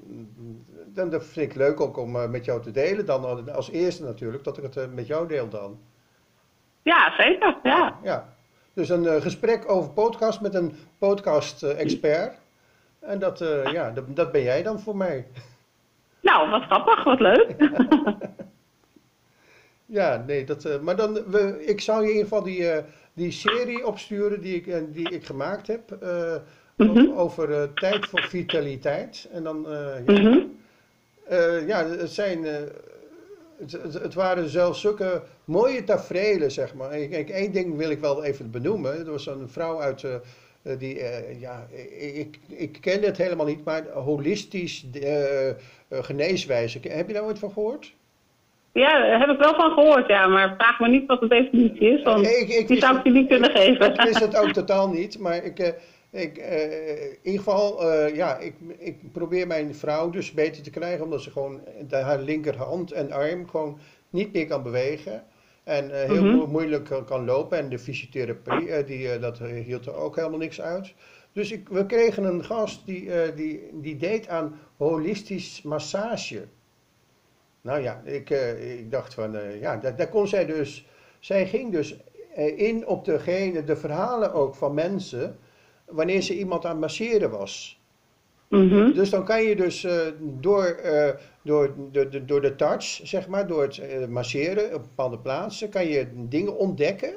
[0.86, 3.06] dan dat vind ik leuk ook om eh, met jou te delen.
[3.06, 5.78] Dan als eerste natuurlijk, dat ik het eh, met jou deel dan.
[6.82, 7.56] Ja, zeker.
[7.62, 7.98] Ja.
[8.02, 8.28] Ja.
[8.74, 12.34] Dus een eh, gesprek over podcast met een podcast-expert.
[13.00, 15.26] en dat, eh, ja, dat, dat ben jij dan voor mij.
[16.22, 17.54] Nou, wat grappig, wat leuk.
[19.86, 22.84] Ja, nee, dat, eh, maar dan, we, ik zou je in ieder geval die, eh,
[23.12, 25.90] die serie opsturen die ik, die ik gemaakt heb.
[26.00, 26.34] eh,
[26.76, 27.10] Mhm.
[27.16, 29.28] Over tijd voor vitaliteit.
[29.32, 29.66] En dan,
[30.06, 30.38] ja, Mhm.
[31.66, 36.98] ja, het zijn, het, het, het waren zelfs zulke mooie tafereelen, zeg maar.
[36.98, 38.98] Ik, ik, één ding wil ik wel even benoemen.
[38.98, 40.04] Er was een vrouw uit,
[40.62, 41.66] die, eh, ja,
[42.14, 45.54] ik, ik, kende het helemaal niet, maar holistisch eh, eh,
[45.88, 46.78] geneeswijze.
[46.88, 47.94] Heb je daar ooit van gehoord?
[48.72, 50.26] Ja, daar heb ik wel van gehoord, ja.
[50.26, 53.10] Maar vraag me niet wat de definitie is, want Ik- ik die zou ik je
[53.10, 53.94] niet kunnen geven.
[53.94, 55.68] Ik wist het ook totaal niet, maar ik, eh,
[56.10, 60.70] ik, eh, in ieder geval, eh, ja, ik, ik probeer mijn vrouw dus beter te
[60.70, 63.78] krijgen, omdat ze gewoon de, haar linkerhand en arm gewoon
[64.10, 65.24] niet meer kan bewegen.
[65.64, 66.32] En eh, heel Mhm.
[66.36, 67.58] mo- moeilijk kan, kan lopen.
[67.58, 70.94] En de fysiotherapie, eh, die, eh, dat eh, hield er ook helemaal niks uit.
[71.32, 76.46] Dus ik, we kregen een gast die, eh, die, die deed aan holistisch massage.
[77.60, 80.86] Nou ja, ik, eh, ik dacht van, eh, ja, daar, daar kon zij dus,
[81.20, 81.96] zij ging dus
[82.34, 85.38] eh, in op degene, de verhalen ook van mensen,
[85.84, 87.81] wanneer ze iemand aan het masseren was.
[88.53, 88.92] Mhm.
[88.92, 91.11] Dus dan kan je dus eh, door, eh,
[91.42, 95.68] door, de, de, door de touch, zeg maar, door het eh, masseren op bepaalde plaatsen,
[95.68, 97.14] kan je dingen ontdekken.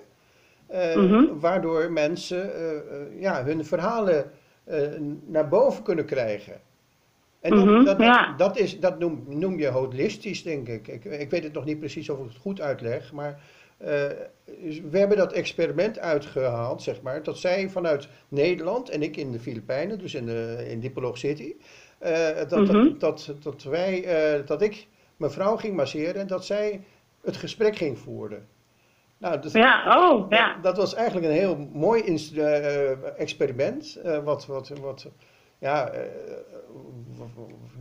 [0.95, 1.39] Mhm.
[1.39, 2.51] Waardoor mensen
[3.19, 4.31] ja, hun verhalen
[5.25, 6.53] naar boven kunnen krijgen.
[7.41, 8.33] En dat, Mhm, dat, ja.
[8.37, 10.87] dat, is, dat noem, noem je holistisch, denk ik.
[10.87, 11.05] ik.
[11.05, 13.41] Ik weet het nog niet precies of ik het goed uitleg, maar
[13.77, 19.39] we hebben dat experiment uitgehaald, zeg maar, dat zij vanuit Nederland en ik in de
[19.39, 21.55] Filipijnen, dus in, de, in Dipolog City,
[21.97, 22.97] eh, dat, Mhm.
[22.97, 26.83] dat, dat, dat, wij, eh, dat ik mijn vrouw ging masseren en dat zij
[27.23, 28.47] het gesprek ging voeren.
[29.17, 30.53] Nou, dus, Ja, oh, ja.
[30.53, 32.01] dat, dat was eigenlijk een heel mooi
[32.35, 33.95] eh, experiment.
[34.03, 35.07] eh, wat, wat, wat,
[35.59, 36.01] ja, eh,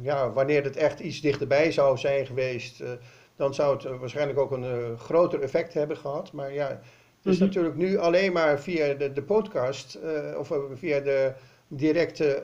[0.03, 2.91] ja, wanneer het echt iets dichterbij zou zijn geweest, eh,
[3.37, 6.32] dan zou het eh, waarschijnlijk ook een eh, groter effect hebben gehad.
[6.32, 7.45] Maar ja, het is Mhm.
[7.47, 11.32] natuurlijk nu alleen maar via de, de podcast eh, of via de
[11.68, 12.43] directe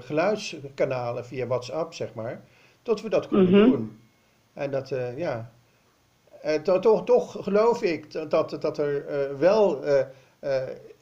[0.00, 2.40] geluidskanalen, via WhatsApp, zeg maar,
[2.82, 3.70] dat we dat kunnen Mhm.
[3.70, 4.00] doen.
[4.52, 5.50] En dat, ja.
[6.62, 9.84] To- toch, toch geloof ik dat, dat, er wel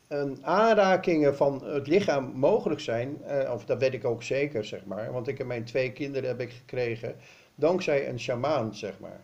[0.08, 3.16] een aanrakingen van het lichaam mogelijk zijn.
[3.52, 5.12] of dat weet ik ook zeker, zeg maar.
[5.12, 7.14] Want ik heb mijn twee kinderen heb ik gekregen
[7.58, 9.20] dankzij een sjamaan, zeg maar.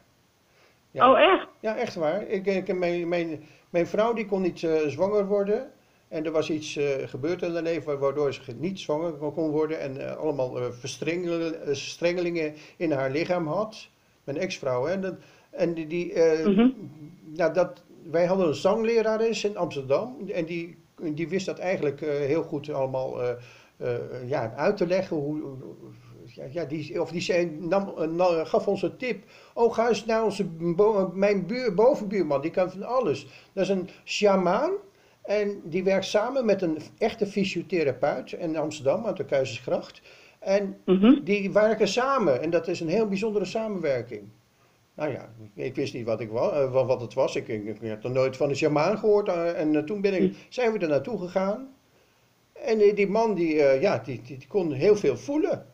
[0.90, 1.10] Ja.
[1.10, 1.46] Oh, echt?
[1.60, 2.22] Ja, echt waar.
[2.26, 5.70] Ik, ik, mijn, mijn, mijn vrouw die kon niet eh, zwanger worden.
[6.08, 9.80] En er was iets eh, gebeurd in haar leven waardoor ze niet zwanger kon worden.
[9.80, 13.88] En eh, allemaal verstrengel- verstrengelingen in haar lichaam had.
[14.24, 14.86] Mijn ex-vrouw.
[14.86, 15.16] En, dat-
[15.50, 16.12] en die, die,
[16.44, 16.68] Mhm.
[17.24, 20.16] nou, dat, wij hadden een zanglerares in Amsterdam.
[20.32, 23.20] En die, die wist dat eigenlijk heel goed allemaal
[24.26, 25.16] ja, uit te leggen.
[25.16, 25.42] Hoe-
[26.34, 29.24] ja, ja, die, of die zei, nam, eh, gaf ons een tip.
[29.54, 30.46] Oh, ga eens naar onze,
[31.14, 33.26] mijn buur, bovenbuurman, die kan van alles.
[33.52, 34.72] Dat is een sjamaan.
[35.22, 40.02] En die werkt samen met een echte fysiotherapeut in Amsterdam, aan de Keizersgracht.
[40.38, 41.24] En Mhm.
[41.24, 42.42] die werken samen.
[42.42, 44.22] En dat is een heel bijzondere samenwerking.
[44.94, 47.36] Nou ja, ik wist niet wat, ik eh, wat het was.
[47.36, 49.28] Ik, ik, ik had nog nooit van een sjamaan gehoord.
[49.28, 51.74] eh, En toen ben ik, zijn we er naartoe gegaan.
[52.52, 55.66] En die, man, die, ja, die, die, die kon heel veel voelen.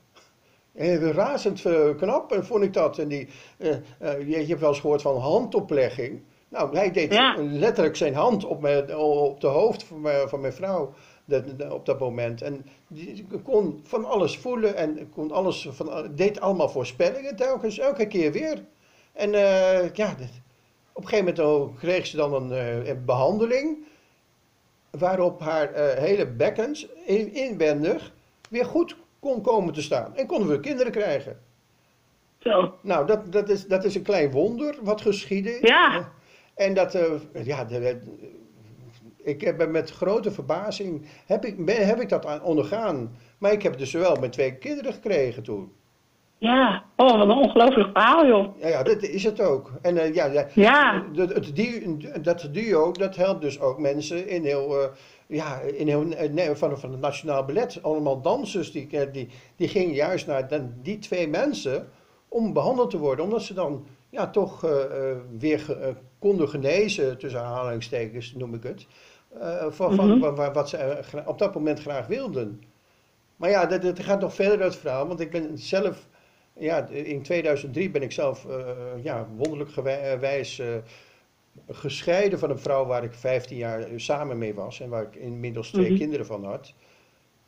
[0.74, 2.98] En razend eh, knap eh, vond ik dat.
[2.98, 6.22] En die, eh, eh, je, je hebt wel eens gehoord van handoplegging.
[6.48, 7.34] Nou, hij deed Ja.
[7.38, 10.92] letterlijk zijn hand op, mijn, op de hoofd van mijn, van mijn vrouw
[11.70, 12.42] op dat moment.
[12.42, 18.06] En die kon van alles voelen en kon alles van, deed allemaal voorspellingen telkens, elke
[18.06, 18.64] keer weer.
[19.12, 19.30] En
[19.92, 20.16] ja,
[20.92, 23.78] op een gegeven moment kreeg ze dan een, eh, een behandeling
[24.90, 28.12] waarop haar hele bekkens in- inwendig
[28.50, 30.16] weer goed kon komen te staan.
[30.16, 31.38] En konden we kinderen krijgen.
[32.38, 32.74] Zo.
[32.80, 35.58] Nou, dat, dat, is, dat is een klein wonder wat geschieden.
[35.66, 36.08] Ja.
[36.54, 37.06] En dat, eh,
[37.44, 38.00] ja, de- de-
[39.22, 43.16] ik heb met grote verbazing, heb ik, ben, heb ik dat aan- ondergaan.
[43.38, 45.72] Maar ik heb dus wel mijn twee kinderen gekregen toen.
[46.38, 46.84] Ja.
[46.96, 48.60] Oh, wat een ongelooflijk verhaal, joh.
[48.60, 49.72] Ja, ja dat is het ook.
[49.82, 51.04] En eh, ja, ja, Ja.
[51.12, 54.88] dat, het duo, dat duo, dat helpt dus ook mensen in heel, eh,
[55.30, 57.78] ja, in heel eh, nee, van, van het Nationaal Ballet.
[57.82, 61.88] Allemaal dansers, die, eh, die, die gingen juist naar dan die twee mensen
[62.28, 63.24] om behandeld te worden.
[63.24, 64.80] Omdat ze dan ja, toch eh,
[65.38, 68.86] weer ge- konden genezen, tussen aanhalingstekens noem ik het.
[69.68, 70.18] van, van, Mhm.
[70.18, 72.62] wa- wa- wat ze op dat moment graag wilden.
[73.36, 76.08] Maar ja, dat, dat gaat nog verder het verhaal, want ik ben zelf,
[76.52, 78.46] ja, in 2003 ben ik zelf,
[79.02, 80.66] ja, wonderlijk gewijs eh,
[81.68, 85.70] gescheiden van een vrouw waar ik 15 jaar samen mee was en waar ik inmiddels
[85.70, 85.98] twee Mhm.
[85.98, 86.74] kinderen van had.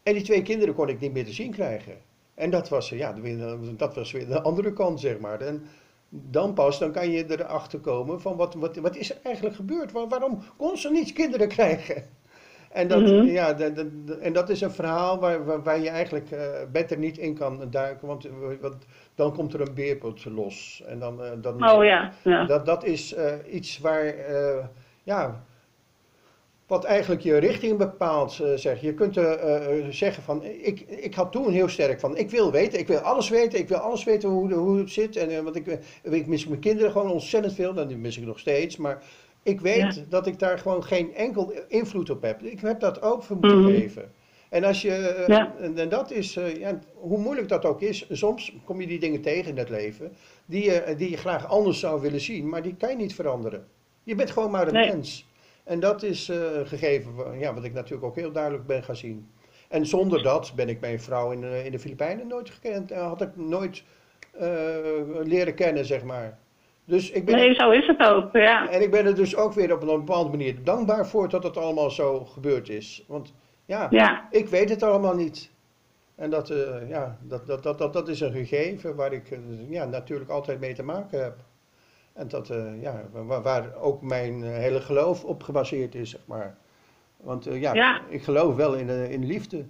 [0.02, 1.96] En die twee kinderen kon ik niet meer te zien krijgen.
[2.34, 5.40] En dat was, eh, ja, weer- dat was weer de andere kant, zeg maar.
[5.40, 5.62] En
[6.08, 9.92] dan pas, dan kan je erachter komen van wat, wat, wat is er eigenlijk gebeurd?
[9.92, 12.04] Waar- waarom kon ze niet kinderen krijgen?
[12.70, 13.24] En dat, Mhm.
[13.24, 16.98] ja, dat, dat- en dat is een verhaal waar, waar, waar je eigenlijk eh, beter
[16.98, 18.76] niet in kan duiken, want, eh, want
[19.22, 20.82] dan komt er een beerput los.
[20.86, 22.12] En dan, eh, dan, Oh ja.
[22.24, 22.44] ja.
[22.44, 24.64] dat, dat is eh, iets waar, eh,
[25.02, 25.44] ja,
[26.66, 28.32] wat eigenlijk je richting bepaalt.
[28.54, 28.80] zeg.
[28.80, 29.14] Je kunt
[29.90, 33.28] zeggen van, ik, ik had toen heel sterk van, ik wil weten, ik wil alles
[33.28, 35.16] weten, ik wil alles weten hoe, hoe het zit.
[35.16, 38.38] En, want ik, ik mis mijn kinderen gewoon ontzettend veel, en die mis ik nog
[38.38, 38.76] steeds.
[38.76, 39.02] Maar
[39.42, 40.02] ik weet Ja.
[40.08, 42.42] dat ik daar gewoon geen enkel invloed op heb.
[42.42, 44.12] Ik heb dat ook voor moeten geven.
[44.52, 45.54] En, als je, eh, Ja.
[45.60, 48.98] en, en dat is, eh, ja, hoe moeilijk dat ook is, soms kom je die
[48.98, 50.12] dingen tegen in het leven
[50.46, 53.66] die je, die je graag anders zou willen zien, maar die kan je niet veranderen.
[54.02, 54.88] Je bent gewoon maar een Nee.
[54.92, 55.26] mens.
[55.64, 59.28] En dat is een gegeven ja, wat ik natuurlijk ook heel duidelijk ben gaan zien.
[59.68, 63.20] En zonder dat ben ik mijn vrouw in, de- in de Filipijnen nooit gekend, had
[63.22, 63.82] ik nooit
[65.24, 66.38] leren kennen, zeg maar.
[66.84, 68.32] Dus ik ben, Nee, zo is het ook.
[68.32, 68.68] Ja.
[68.70, 71.56] en ik ben er dus ook weer op een bepaalde manier dankbaar voor dat het
[71.56, 73.04] allemaal zo gebeurd is.
[73.08, 73.34] Want
[73.64, 74.26] ja, Ja.
[74.30, 75.50] ik weet het allemaal niet.
[76.14, 79.38] En dat, eh, ja, dat, dat, dat, dat, dat is een gegeven waar ik eh,
[79.70, 81.36] ja, natuurlijk altijd mee te maken heb.
[82.12, 86.56] En dat, eh, ja, waar, waar ook mijn hele geloof op gebaseerd is, zeg maar.
[87.16, 88.00] Want ja, Ja.
[88.08, 89.64] ik geloof wel in, in liefde.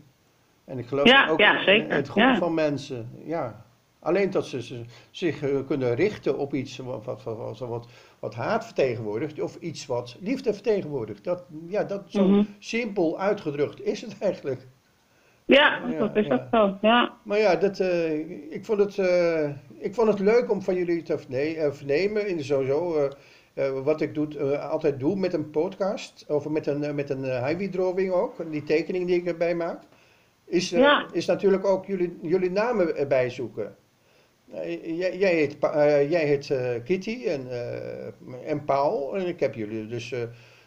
[0.64, 3.10] En ik geloof Ja, ook in, in het goede van mensen.
[3.24, 3.64] Ja.
[4.02, 4.80] Alleen dat ze,
[5.10, 7.86] zich eh, kunnen richten op iets wat, wat, wat, wat,
[8.18, 11.24] wat, haat vertegenwoordigt of iets wat liefde vertegenwoordigt.
[11.24, 12.42] Dat, ja, dat, zo Mhm.
[12.58, 14.66] simpel uitgedrukt is het eigenlijk.
[15.44, 16.34] Ja, Ja, dat is ja.
[16.34, 16.78] ook zo.
[16.86, 17.16] Ja.
[17.24, 18.18] Maar ja, dat, eh,
[18.52, 19.48] ik, vond het, eh,
[19.78, 22.28] ik vond het leuk om van jullie te verne- vernemen.
[22.28, 23.08] In sowieso
[23.54, 26.24] eh, wat ik doe, altijd doe met een podcast.
[26.28, 28.50] Of met een, met een highway drawing ook.
[28.50, 29.82] Die tekening die ik erbij maak.
[30.44, 31.06] Is, Ja.
[31.12, 33.76] is natuurlijk ook jullie, jullie namen erbij zoeken.
[34.54, 37.46] Eh, jij, jij heet, eh, jij heet eh, Kitty en,
[38.46, 39.16] en Paul.
[39.16, 40.14] En ik heb jullie dus...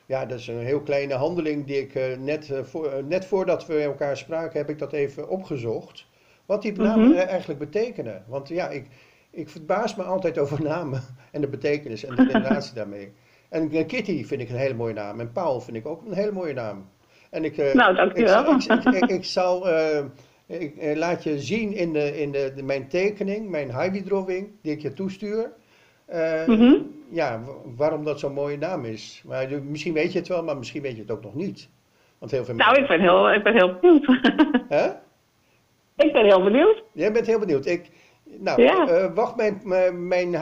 [0.06, 4.18] ja, dat is een heel kleine handeling die ik net, voor, net voordat we elkaar
[4.18, 6.08] spraken, heb ik dat even opgezocht.
[6.46, 7.18] Wat die namen Mhm.
[7.18, 8.24] eh, eigenlijk betekenen.
[8.28, 8.86] Want ja, ik,
[9.32, 13.12] ik verbaas me altijd over namen en de betekenis en de relatie daarmee.
[13.50, 15.20] En Kitty vind ik een hele mooie naam.
[15.20, 16.90] En Paul vind ik ook een hele mooie naam.
[17.30, 18.56] En ik, Nou, dankjewel.
[18.56, 19.68] ik, ik, ik, ik zal,
[20.48, 24.52] ik eh, laat je zien in, de, in de, de- mijn tekening, mijn highway drawing,
[24.62, 25.52] die ik je toestuur.
[26.06, 26.74] eh, Mhm.
[27.10, 29.24] Ja, wa- waarom dat zo'n mooie naam is.
[29.28, 31.70] Maar je- misschien weet je het wel, maar misschien weet je het ook nog niet.
[32.20, 34.06] Want heel veel Nou, ik ben heel, ik ben heel benieuwd.
[34.70, 34.86] Hè?
[35.98, 36.84] ik ben heel benieuwd.
[36.94, 37.66] Jij bent heel benieuwd.
[37.66, 37.90] Ik,
[38.24, 38.88] nou, Ja.
[38.88, 40.36] eh, wacht mijn, mijn, mijn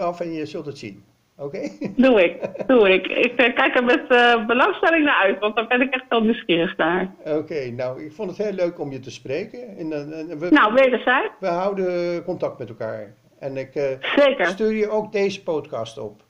[0.00, 1.04] af en je zult het zien.
[1.40, 1.68] Oké?
[1.96, 3.06] Doe ik, doe ik.
[3.06, 6.20] Ik eh, kijk er met eh, belangstelling naar uit, want daar ben ik echt wel
[6.22, 7.10] nieuwsgierig naar.
[7.24, 9.76] Oké, nou, ik vond het heel leuk om je te spreken.
[9.78, 11.32] En, eh, en we, Nou, wederzijds.
[11.40, 13.14] we houden contact met elkaar.
[13.38, 13.84] En ik eh,
[14.16, 14.46] Zeker.
[14.46, 16.22] stuur je ook deze podcast op.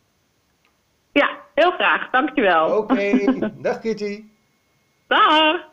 [1.12, 2.10] Ja, heel graag.
[2.10, 2.76] Dankjewel.
[2.76, 3.10] Oké,
[3.62, 4.24] dag Kitty.
[5.06, 5.68] Dag.